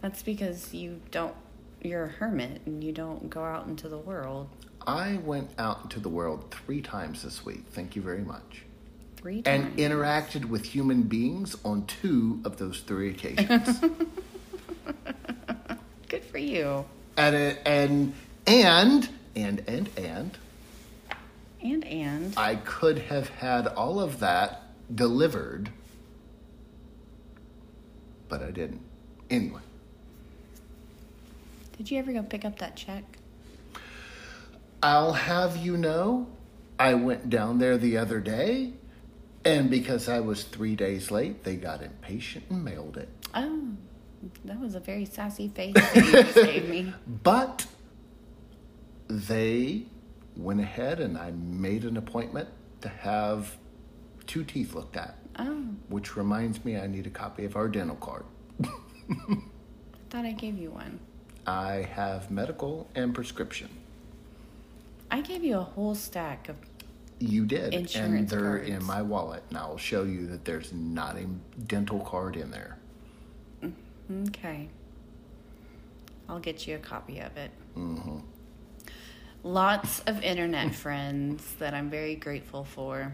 that's 0.00 0.22
because 0.22 0.72
you 0.74 1.00
don't, 1.10 1.34
you're 1.82 2.04
a 2.04 2.08
hermit 2.08 2.60
and 2.66 2.82
you 2.82 2.92
don't 2.92 3.28
go 3.30 3.42
out 3.44 3.66
into 3.66 3.88
the 3.88 3.98
world 3.98 4.48
I 4.86 5.18
went 5.24 5.50
out 5.58 5.80
into 5.84 6.00
the 6.00 6.08
world 6.08 6.50
three 6.50 6.82
times 6.82 7.22
this 7.22 7.44
week. 7.44 7.64
Thank 7.70 7.94
you 7.96 8.02
very 8.02 8.22
much. 8.22 8.62
three 9.16 9.42
times. 9.42 9.66
And 9.66 9.76
interacted 9.78 10.46
with 10.46 10.64
human 10.64 11.02
beings 11.02 11.56
on 11.64 11.86
two 11.86 12.40
of 12.44 12.56
those 12.56 12.80
three 12.80 13.10
occasions. 13.10 13.78
Good 16.08 16.24
for 16.24 16.38
you. 16.38 16.84
and 17.16 17.56
and 17.64 18.14
and 18.46 19.08
and 19.36 19.62
and 19.68 19.88
and 19.96 20.38
And, 21.62 21.84
and. 21.84 22.34
I 22.36 22.56
could 22.56 22.98
have 22.98 23.28
had 23.28 23.66
all 23.68 24.00
of 24.00 24.18
that 24.20 24.62
delivered, 24.94 25.70
but 28.32 28.42
I 28.42 28.50
didn't. 28.50 28.80
Anyway, 29.28 29.60
Did 31.76 31.90
you 31.90 31.98
ever 31.98 32.14
go 32.14 32.22
pick 32.22 32.46
up 32.46 32.58
that 32.60 32.76
check? 32.76 33.04
I'll 34.82 35.12
have 35.12 35.58
you 35.58 35.76
know, 35.76 36.28
I 36.78 36.94
went 36.94 37.28
down 37.28 37.58
there 37.58 37.76
the 37.76 37.98
other 37.98 38.20
day, 38.20 38.72
and 39.44 39.68
because 39.68 40.08
I 40.08 40.20
was 40.20 40.44
three 40.44 40.74
days 40.74 41.10
late, 41.10 41.44
they 41.44 41.56
got 41.56 41.82
impatient 41.82 42.46
and 42.48 42.64
mailed 42.64 42.96
it. 42.96 43.10
Oh, 43.34 43.68
that 44.46 44.58
was 44.58 44.74
a 44.76 44.80
very 44.80 45.04
sassy 45.04 45.48
face 45.48 45.74
that 45.74 45.94
you 45.94 46.12
just 46.12 46.34
gave 46.34 46.70
me. 46.70 46.94
But 47.22 47.66
they 49.08 49.84
went 50.38 50.60
ahead 50.60 51.00
and 51.00 51.18
I 51.18 51.32
made 51.32 51.84
an 51.84 51.98
appointment 51.98 52.48
to 52.80 52.88
have 52.88 53.58
two 54.26 54.42
teeth 54.42 54.72
looked 54.72 54.96
at, 54.96 55.18
Oh, 55.38 55.64
which 55.88 56.16
reminds 56.16 56.64
me 56.64 56.76
I 56.76 56.86
need 56.86 57.06
a 57.06 57.10
copy 57.10 57.44
of 57.44 57.56
our 57.56 57.68
dental 57.68 57.96
card. 57.96 58.24
I 58.64 59.36
thought 60.10 60.24
I 60.24 60.32
gave 60.32 60.58
you 60.58 60.70
one. 60.70 61.00
I 61.46 61.88
have 61.94 62.30
medical 62.30 62.88
and 62.94 63.14
prescription. 63.14 63.68
I 65.10 65.20
gave 65.20 65.42
you 65.44 65.58
a 65.58 65.62
whole 65.62 65.94
stack 65.94 66.48
of. 66.48 66.56
You 67.18 67.46
did, 67.46 67.72
and 67.94 68.28
they're 68.28 68.58
cards. 68.58 68.68
in 68.68 68.84
my 68.84 69.00
wallet, 69.00 69.44
and 69.48 69.58
I'll 69.58 69.78
show 69.78 70.02
you 70.02 70.26
that 70.26 70.44
there's 70.44 70.72
not 70.72 71.16
a 71.16 71.24
dental 71.66 72.00
card 72.00 72.36
in 72.36 72.50
there. 72.50 72.78
Okay. 74.28 74.68
I'll 76.28 76.40
get 76.40 76.66
you 76.66 76.76
a 76.76 76.78
copy 76.78 77.20
of 77.20 77.36
it. 77.36 77.50
Mm-hmm. 77.76 78.18
Lots 79.44 80.00
of 80.00 80.22
internet 80.22 80.74
friends 80.74 81.54
that 81.58 81.74
I'm 81.74 81.90
very 81.90 82.14
grateful 82.16 82.64
for. 82.64 83.12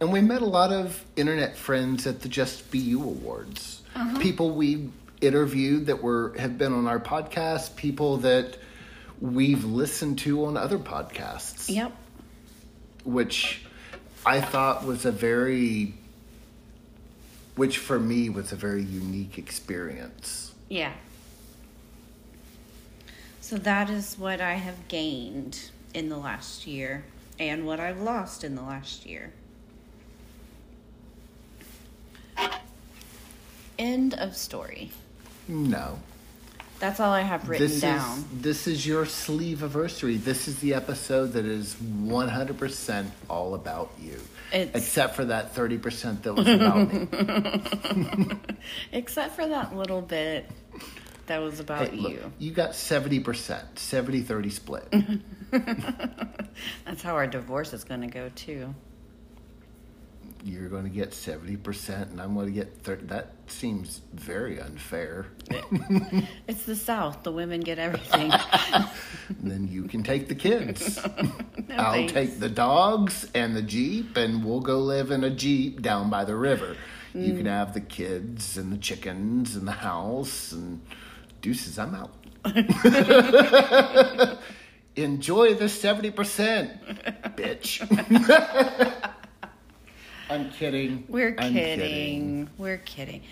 And 0.00 0.12
we 0.12 0.20
met 0.20 0.42
a 0.42 0.46
lot 0.46 0.72
of 0.72 1.04
internet 1.16 1.56
friends 1.56 2.06
at 2.06 2.20
the 2.20 2.28
Just 2.28 2.70
Be 2.70 2.78
You 2.78 3.02
Awards. 3.02 3.82
Uh-huh. 3.94 4.18
People 4.18 4.50
we 4.54 4.90
interviewed 5.20 5.86
that 5.86 6.02
were 6.02 6.34
have 6.38 6.58
been 6.58 6.72
on 6.72 6.86
our 6.86 6.98
podcast, 7.00 7.76
people 7.76 8.18
that 8.18 8.58
we've 9.20 9.64
listened 9.64 10.18
to 10.18 10.44
on 10.44 10.56
other 10.56 10.78
podcasts, 10.78 11.70
Yep. 11.70 11.92
which 13.04 13.62
I 14.26 14.40
thought 14.40 14.84
was 14.84 15.04
a 15.04 15.12
very 15.12 15.94
which 17.56 17.78
for 17.78 18.00
me 18.00 18.28
was 18.28 18.50
a 18.50 18.56
very 18.56 18.82
unique 18.82 19.38
experience. 19.38 20.52
Yeah. 20.68 20.92
So 23.40 23.56
that 23.58 23.88
is 23.90 24.18
what 24.18 24.40
I 24.40 24.54
have 24.54 24.88
gained 24.88 25.70
in 25.94 26.08
the 26.08 26.16
last 26.16 26.66
year 26.66 27.04
and 27.38 27.64
what 27.64 27.78
I've 27.78 28.00
lost 28.00 28.42
in 28.42 28.56
the 28.56 28.62
last 28.62 29.06
year. 29.06 29.32
End 33.78 34.14
of 34.14 34.36
story. 34.36 34.90
No. 35.48 35.98
That's 36.80 37.00
all 37.00 37.12
I 37.12 37.20
have 37.22 37.48
written 37.48 37.66
This 37.68 37.80
down. 37.80 38.18
is 38.18 38.24
this 38.42 38.66
is 38.66 38.86
your 38.86 39.06
sleeve 39.06 39.62
anniversary. 39.62 40.16
This 40.16 40.48
is 40.48 40.58
the 40.58 40.74
episode 40.74 41.32
that 41.32 41.44
is 41.46 41.74
100% 41.76 43.06
all 43.30 43.54
about 43.54 43.92
you. 44.00 44.20
It's- 44.52 44.70
Except 44.74 45.14
for 45.14 45.24
that 45.26 45.54
30% 45.54 46.22
that 46.22 46.34
was 46.34 46.46
about 46.48 46.92
me. 46.92 48.36
Except 48.92 49.34
for 49.34 49.46
that 49.48 49.74
little 49.74 50.02
bit 50.02 50.50
that 51.26 51.38
was 51.38 51.58
about 51.60 51.88
Hey, 51.88 51.96
look, 51.96 52.12
you. 52.12 52.32
you 52.38 52.50
got 52.52 52.72
70%, 52.72 53.22
70-30 53.76 54.52
split. 54.52 54.92
That's 56.84 57.02
how 57.02 57.14
our 57.14 57.26
divorce 57.26 57.72
is 57.72 57.82
going 57.84 58.02
to 58.02 58.06
go, 58.08 58.30
too. 58.34 58.74
You're 60.46 60.68
going 60.68 60.84
to 60.84 60.90
get 60.90 61.12
70% 61.12 62.10
and 62.10 62.20
I'm 62.20 62.34
going 62.34 62.46
to 62.48 62.52
get 62.52 62.76
30. 62.82 63.06
That 63.06 63.32
seems 63.46 64.02
very 64.12 64.60
unfair. 64.60 65.26
It's 66.46 66.64
the 66.66 66.76
South. 66.76 67.22
The 67.22 67.32
women 67.32 67.60
get 67.62 67.78
everything. 67.78 68.30
Then 69.42 69.66
you 69.68 69.84
can 69.84 70.02
take 70.02 70.28
the 70.28 70.34
kids. 70.34 70.98
No 71.68 71.76
I'll 71.76 71.92
thanks. 71.94 72.12
take 72.12 72.40
the 72.40 72.50
dogs 72.50 73.26
and 73.34 73.56
the 73.56 73.62
Jeep, 73.62 74.18
and 74.18 74.44
we'll 74.44 74.60
go 74.60 74.80
live 74.80 75.10
in 75.10 75.24
a 75.24 75.30
Jeep 75.30 75.80
down 75.80 76.10
by 76.10 76.24
the 76.26 76.36
river. 76.36 76.76
You 77.14 77.32
Mm. 77.32 77.36
can 77.38 77.46
have 77.46 77.72
the 77.72 77.80
kids 77.80 78.58
and 78.58 78.70
the 78.70 78.76
chickens 78.76 79.56
and 79.56 79.66
the 79.66 79.72
house, 79.72 80.52
and 80.52 80.82
deuces, 81.40 81.78
I'm 81.78 81.94
out. 81.94 82.12
Enjoy 84.96 85.54
the 85.54 85.64
70%, 85.68 87.34
bitch. 87.34 87.80
I'm 90.34 90.50
kidding. 90.50 91.04
We're 91.08 91.34
I'm 91.38 91.52
kidding. 91.52 92.50
We're 92.58 92.78
kidding. 92.78 93.22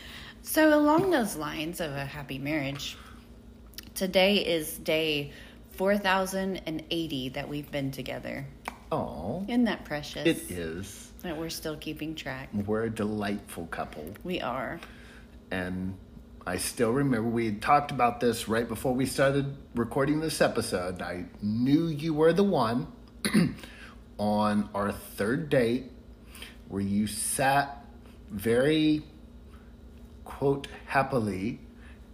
So, 0.42 0.76
along 0.78 1.10
those 1.10 1.34
lines 1.36 1.80
of 1.80 1.90
a 1.92 2.04
happy 2.04 2.38
marriage, 2.38 2.96
today 3.94 4.36
is 4.36 4.78
day 4.78 5.32
4080 5.72 7.28
that 7.30 7.48
we've 7.48 7.70
been 7.70 7.90
together. 7.90 8.46
Oh, 8.92 9.44
Isn't 9.48 9.64
that 9.64 9.84
precious? 9.84 10.26
it 10.26 10.50
is. 10.50 11.10
That 11.22 11.36
we're 11.36 11.50
still 11.50 11.76
keeping 11.76 12.14
track. 12.14 12.48
We're 12.52 12.84
a 12.84 12.90
delightful 12.90 13.66
couple. 13.66 14.04
We 14.22 14.40
are. 14.40 14.80
and 15.50 15.96
I 16.44 16.56
still 16.56 16.90
remember 16.90 17.28
we 17.28 17.46
had 17.46 17.62
talked 17.62 17.92
about 17.92 18.18
this 18.18 18.48
right 18.48 18.66
before 18.66 18.92
we 18.94 19.06
started 19.06 19.56
recording 19.76 20.18
this 20.18 20.40
episode. 20.40 21.00
I 21.00 21.26
knew 21.40 21.86
you 21.86 22.14
were 22.14 22.32
the 22.32 22.42
one 22.42 22.88
on 24.18 24.68
our 24.74 24.90
third 24.90 25.48
date 25.48 25.91
where 26.72 26.80
you 26.80 27.06
sat 27.06 27.84
very 28.30 29.02
quote 30.24 30.66
happily 30.86 31.60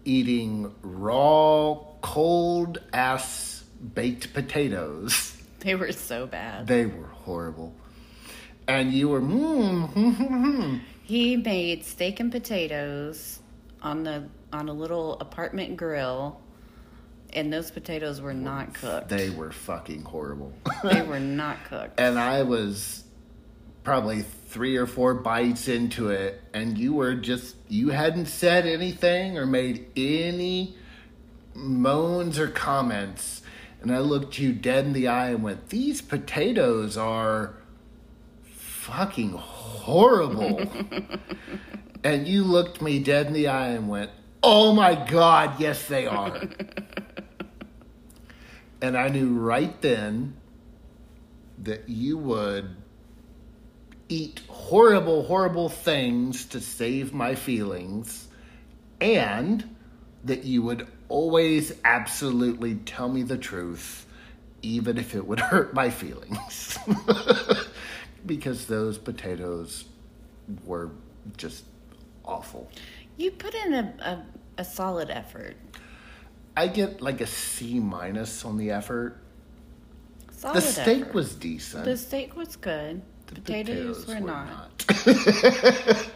eating 0.04 0.74
raw 0.82 1.78
cold 2.00 2.78
ass 2.92 3.64
baked 3.94 4.34
potatoes. 4.34 5.34
They 5.60 5.74
were 5.74 5.90
so 5.90 6.24
bad. 6.28 6.68
They 6.68 6.86
were 6.86 7.08
horrible. 7.08 7.74
And 8.68 8.92
you 8.92 9.08
were 9.08 9.20
mm, 9.20 9.88
hmm, 9.92 10.10
hmm, 10.10 10.60
hmm. 10.62 10.76
He 11.02 11.36
made 11.36 11.84
steak 11.84 12.20
and 12.20 12.30
potatoes 12.30 13.40
on 13.82 14.04
the 14.04 14.28
on 14.52 14.68
a 14.68 14.72
little 14.72 15.14
apartment 15.18 15.76
grill, 15.76 16.40
and 17.32 17.52
those 17.52 17.72
potatoes 17.72 18.20
were 18.20 18.34
not 18.34 18.72
cooked. 18.74 19.08
they 19.08 19.30
were 19.30 19.50
fucking 19.50 20.02
horrible. 20.02 20.52
They 20.84 21.02
were 21.12 21.18
not 21.20 21.64
cooked. 21.64 21.98
and 21.98 22.20
I 22.20 22.42
was 22.44 23.02
probably 23.82 24.22
three 24.48 24.76
or 24.76 24.86
four 24.86 25.12
bites 25.12 25.68
into 25.68 26.08
it, 26.08 26.40
and 26.54 26.78
you 26.78 26.94
were 26.94 27.14
just 27.14 27.56
you 27.68 27.90
hadn't 27.90 28.26
said 28.26 28.66
anything 28.66 29.36
or 29.36 29.46
made 29.46 29.86
any 29.94 30.74
moans 31.54 32.38
or 32.38 32.48
comments, 32.48 33.42
and 33.82 33.92
I 33.92 33.98
looked 33.98 34.38
you 34.38 34.52
dead 34.52 34.86
in 34.86 34.94
the 34.94 35.06
eye 35.06 35.30
and 35.30 35.42
went, 35.42 35.68
"These 35.68 36.00
potatoes 36.00 36.96
are 36.96 37.54
fucking 38.42 39.32
horrible." 39.32 40.62
and 42.02 42.26
you 42.26 42.42
looked 42.42 42.80
me 42.80 42.98
dead 43.00 43.26
in 43.26 43.34
the 43.34 43.48
eye 43.48 43.68
and 43.68 43.88
went, 43.88 44.10
"Oh 44.42 44.72
my 44.72 44.94
god, 44.94 45.60
yes 45.60 45.86
they 45.86 46.06
are." 46.06 46.42
and 48.80 48.96
I 48.96 49.08
knew 49.08 49.34
right 49.34 49.78
then 49.82 50.36
that 51.58 51.88
you 51.88 52.16
would 52.16 52.77
eat 54.08 54.40
horrible, 54.48 55.24
horrible 55.24 55.68
things 55.68 56.46
to 56.46 56.60
save 56.60 57.12
my 57.12 57.34
feelings, 57.34 58.28
and 59.00 59.76
that 60.24 60.44
you 60.44 60.62
would 60.62 60.86
always 61.08 61.72
absolutely 61.84 62.74
tell 62.76 63.08
me 63.08 63.22
the 63.22 63.38
truth, 63.38 64.06
even 64.62 64.98
if 64.98 65.14
it 65.14 65.26
would 65.26 65.40
hurt 65.52 65.74
my 65.74 65.90
feelings. 65.90 66.78
because 68.26 68.66
those 68.66 68.98
potatoes 68.98 69.84
were 70.64 70.90
just 71.36 71.64
awful. 72.24 72.70
You 73.16 73.30
put 73.30 73.54
in 73.54 73.74
a, 73.74 73.94
a, 74.00 74.22
a 74.58 74.64
solid 74.64 75.10
effort. 75.10 75.56
I 76.56 76.66
get 76.66 77.00
like 77.00 77.20
a 77.20 77.26
C 77.26 77.78
minus 77.78 78.44
on 78.44 78.56
the 78.56 78.70
effort. 78.70 79.18
Solid 80.32 80.56
The 80.56 80.60
steak 80.60 81.02
effort. 81.02 81.14
was 81.14 81.34
decent. 81.34 81.84
The 81.84 81.96
steak 81.96 82.36
was 82.36 82.56
good. 82.56 83.02
The 83.28 83.34
potatoes, 83.34 84.06
were, 84.06 84.20
not. 84.20 84.84
not. 84.88 86.08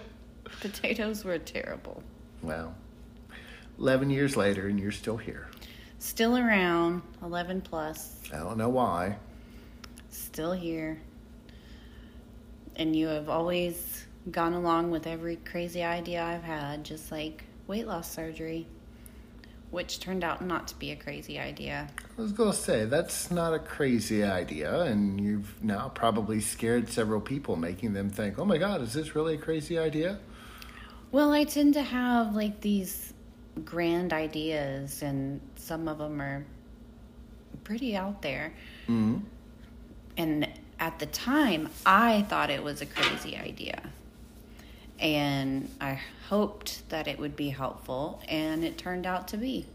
Potatoes 0.61 1.25
were 1.25 1.39
terrible. 1.39 2.03
Well, 2.43 2.75
11 3.79 4.11
years 4.11 4.37
later, 4.37 4.69
and 4.69 4.81
you're 4.81 4.93
still 4.93 5.17
here. 5.19 5.49
Still 5.99 6.37
around, 6.37 7.03
11 7.23 7.61
plus, 7.63 8.17
I 8.33 8.39
don't 8.39 8.57
know 8.57 8.69
why. 8.71 9.17
still 10.11 10.53
here. 10.53 11.01
And 12.77 12.97
you 12.97 13.07
have 13.09 13.29
always 13.29 14.07
gone 14.31 14.55
along 14.55 14.91
with 14.91 15.07
every 15.07 15.37
crazy 15.37 15.83
idea 15.83 16.23
I've 16.25 16.43
had, 16.43 16.85
just 16.85 17.13
like 17.13 17.45
weight 17.67 17.87
loss 17.87 18.11
surgery, 18.11 18.67
which 19.73 19.99
turned 20.01 20.23
out 20.23 20.45
not 20.45 20.69
to 20.69 20.79
be 20.79 20.91
a 20.91 20.97
crazy 20.97 21.41
idea. 21.41 21.89
I 22.19 22.21
was 22.21 22.31
going 22.31 22.53
to 22.53 22.57
say, 22.57 22.85
that's 22.85 23.31
not 23.31 23.55
a 23.55 23.59
crazy 23.59 24.23
idea, 24.23 24.83
and 24.83 25.19
you've 25.19 25.65
now 25.65 25.89
probably 25.89 26.43
scared 26.43 26.91
several 26.91 27.23
people, 27.23 27.57
making 27.57 27.95
them 27.95 28.11
think, 28.11 28.39
oh 28.39 28.45
my 28.45 28.59
God, 28.59 28.83
is 28.83 28.93
this 28.93 29.17
really 29.17 29.35
a 29.35 29.39
crazy 29.39 29.79
idea? 29.79 30.19
Well, 31.11 31.33
I 31.33 31.45
tend 31.45 31.73
to 31.75 31.83
have 31.83 32.35
like 32.35 32.61
these 32.61 33.15
grand 33.65 34.13
ideas, 34.13 35.03
and 35.03 35.41
some 35.57 35.89
of 35.89 35.97
them 35.97 36.21
are 36.21 36.45
pretty 37.65 37.97
out 37.97 38.21
there. 38.21 38.53
Mm-hmm. 38.85 39.21
And 40.19 40.49
at 40.81 40.99
the 40.99 41.07
time, 41.07 41.71
I 41.87 42.23
thought 42.29 42.51
it 42.51 42.63
was 42.63 42.83
a 42.83 42.87
crazy 42.87 43.39
idea. 43.39 43.81
And 45.03 45.69
I 45.81 46.01
hoped 46.29 46.89
that 46.89 47.09
it 47.09 47.19
would 47.19 47.37
be 47.37 47.51
helpful, 47.51 48.23
and 48.29 48.65
it 48.65 48.79
turned 48.79 49.05
out 49.05 49.29
to 49.29 49.37
be. 49.37 49.67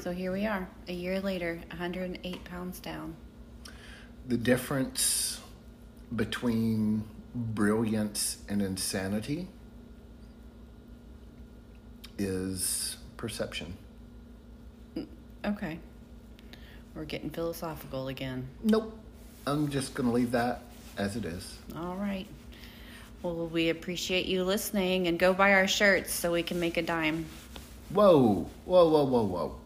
So 0.00 0.12
here 0.12 0.32
we 0.32 0.46
are, 0.46 0.68
a 0.88 0.92
year 0.92 1.20
later, 1.20 1.60
108 1.70 2.44
pounds 2.44 2.78
down. 2.78 3.16
The 4.28 4.36
difference 4.36 5.40
between 6.14 7.04
brilliance 7.34 8.38
and 8.48 8.62
insanity 8.62 9.48
is 12.16 12.96
perception. 13.16 13.76
Okay. 15.44 15.80
We're 16.94 17.04
getting 17.04 17.30
philosophical 17.30 18.08
again. 18.08 18.46
Nope. 18.62 18.96
I'm 19.46 19.68
just 19.68 19.94
going 19.94 20.08
to 20.08 20.14
leave 20.14 20.30
that 20.32 20.62
as 20.96 21.16
it 21.16 21.24
is. 21.24 21.58
All 21.76 21.96
right. 21.96 22.26
Well, 23.22 23.46
we 23.48 23.68
appreciate 23.68 24.26
you 24.26 24.44
listening 24.44 25.06
and 25.06 25.18
go 25.18 25.34
buy 25.34 25.52
our 25.52 25.68
shirts 25.68 26.12
so 26.12 26.32
we 26.32 26.42
can 26.42 26.58
make 26.58 26.76
a 26.76 26.82
dime. 26.82 27.26
Whoa, 27.90 28.48
whoa, 28.64 28.88
whoa, 28.88 29.04
whoa, 29.04 29.22
whoa. 29.24 29.56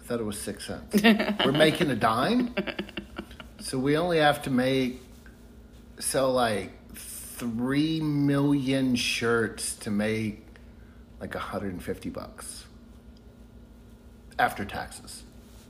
I 0.00 0.04
thought 0.04 0.20
it 0.20 0.24
was 0.24 0.40
six 0.40 0.66
cents. 0.66 1.02
We're 1.44 1.52
making 1.52 1.90
a 1.90 1.96
dime? 1.96 2.54
So 3.62 3.78
we 3.78 3.96
only 3.96 4.18
have 4.18 4.42
to 4.42 4.50
make, 4.50 5.00
sell 6.00 6.32
like 6.32 6.72
three 6.96 8.00
million 8.00 8.96
shirts 8.96 9.76
to 9.76 9.90
make 9.90 10.44
like 11.20 11.34
150 11.34 12.10
bucks 12.10 12.64
after 14.36 14.64
taxes. 14.64 15.22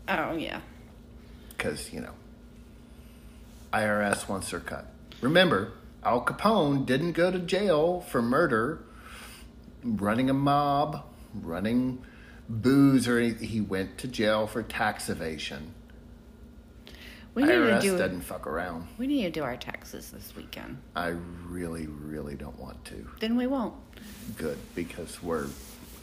Oh, 0.09 0.35
yeah. 0.37 0.61
Because, 1.50 1.92
you 1.92 2.00
know, 2.00 2.14
IRS 3.74 4.26
wants 4.26 4.50
their 4.50 4.61
cut. 4.61 4.87
Remember, 5.20 5.72
Al 6.05 6.25
Capone 6.25 6.85
didn't 6.85 7.12
go 7.12 7.31
to 7.31 7.38
jail 7.38 8.01
for 8.01 8.21
murder, 8.21 8.85
running 9.85 10.29
a 10.31 10.35
mob, 10.35 11.05
running 11.35 12.05
booze 12.49 13.07
or 13.07 13.19
anything. 13.19 13.49
He 13.49 13.61
went 13.61 13.99
to 13.99 14.09
jail 14.09 14.47
for 14.47 14.62
tax 14.62 15.09
evasion. 15.09 15.75
We 17.35 17.45
need 17.45 17.49
to 17.53 17.55
IRS 17.55 17.81
do. 17.83 17.99
doesn't 17.99 18.21
fuck 18.23 18.47
around. 18.47 18.88
We 18.99 19.07
need 19.07 19.23
to 19.23 19.31
do 19.31 19.43
our 19.43 19.57
taxes 19.57 20.11
this 20.11 20.35
weekend. 20.37 20.79
I 20.95 21.15
really, 21.47 21.87
really 21.87 22.35
don't 22.35 22.59
want 22.59 22.85
to. 22.87 23.09
Then 23.21 23.37
we 23.37 23.47
won't. 23.47 23.75
Good, 24.37 24.59
because 24.75 25.23
we're. 25.23 25.47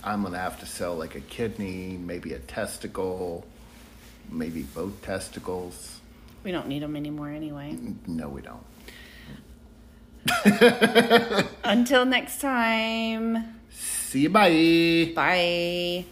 I'm 0.03 0.23
gonna 0.23 0.39
have 0.39 0.59
to 0.61 0.65
sell 0.65 0.95
like 0.95 1.15
a 1.15 1.19
kidney, 1.19 1.97
maybe 1.97 2.33
a 2.33 2.39
testicle, 2.39 3.45
maybe 4.29 4.63
both 4.63 5.01
testicles. 5.01 5.99
We 6.43 6.51
don't 6.51 6.67
need 6.67 6.81
them 6.81 6.95
anymore 6.95 7.29
anyway. 7.29 7.77
No, 8.07 8.29
we 8.29 8.41
don't. 8.41 8.63
Until 11.63 12.05
next 12.05 12.41
time. 12.41 13.59
See 13.71 14.21
you. 14.21 14.29
Bye. 14.29 15.11
Bye. 15.15 16.05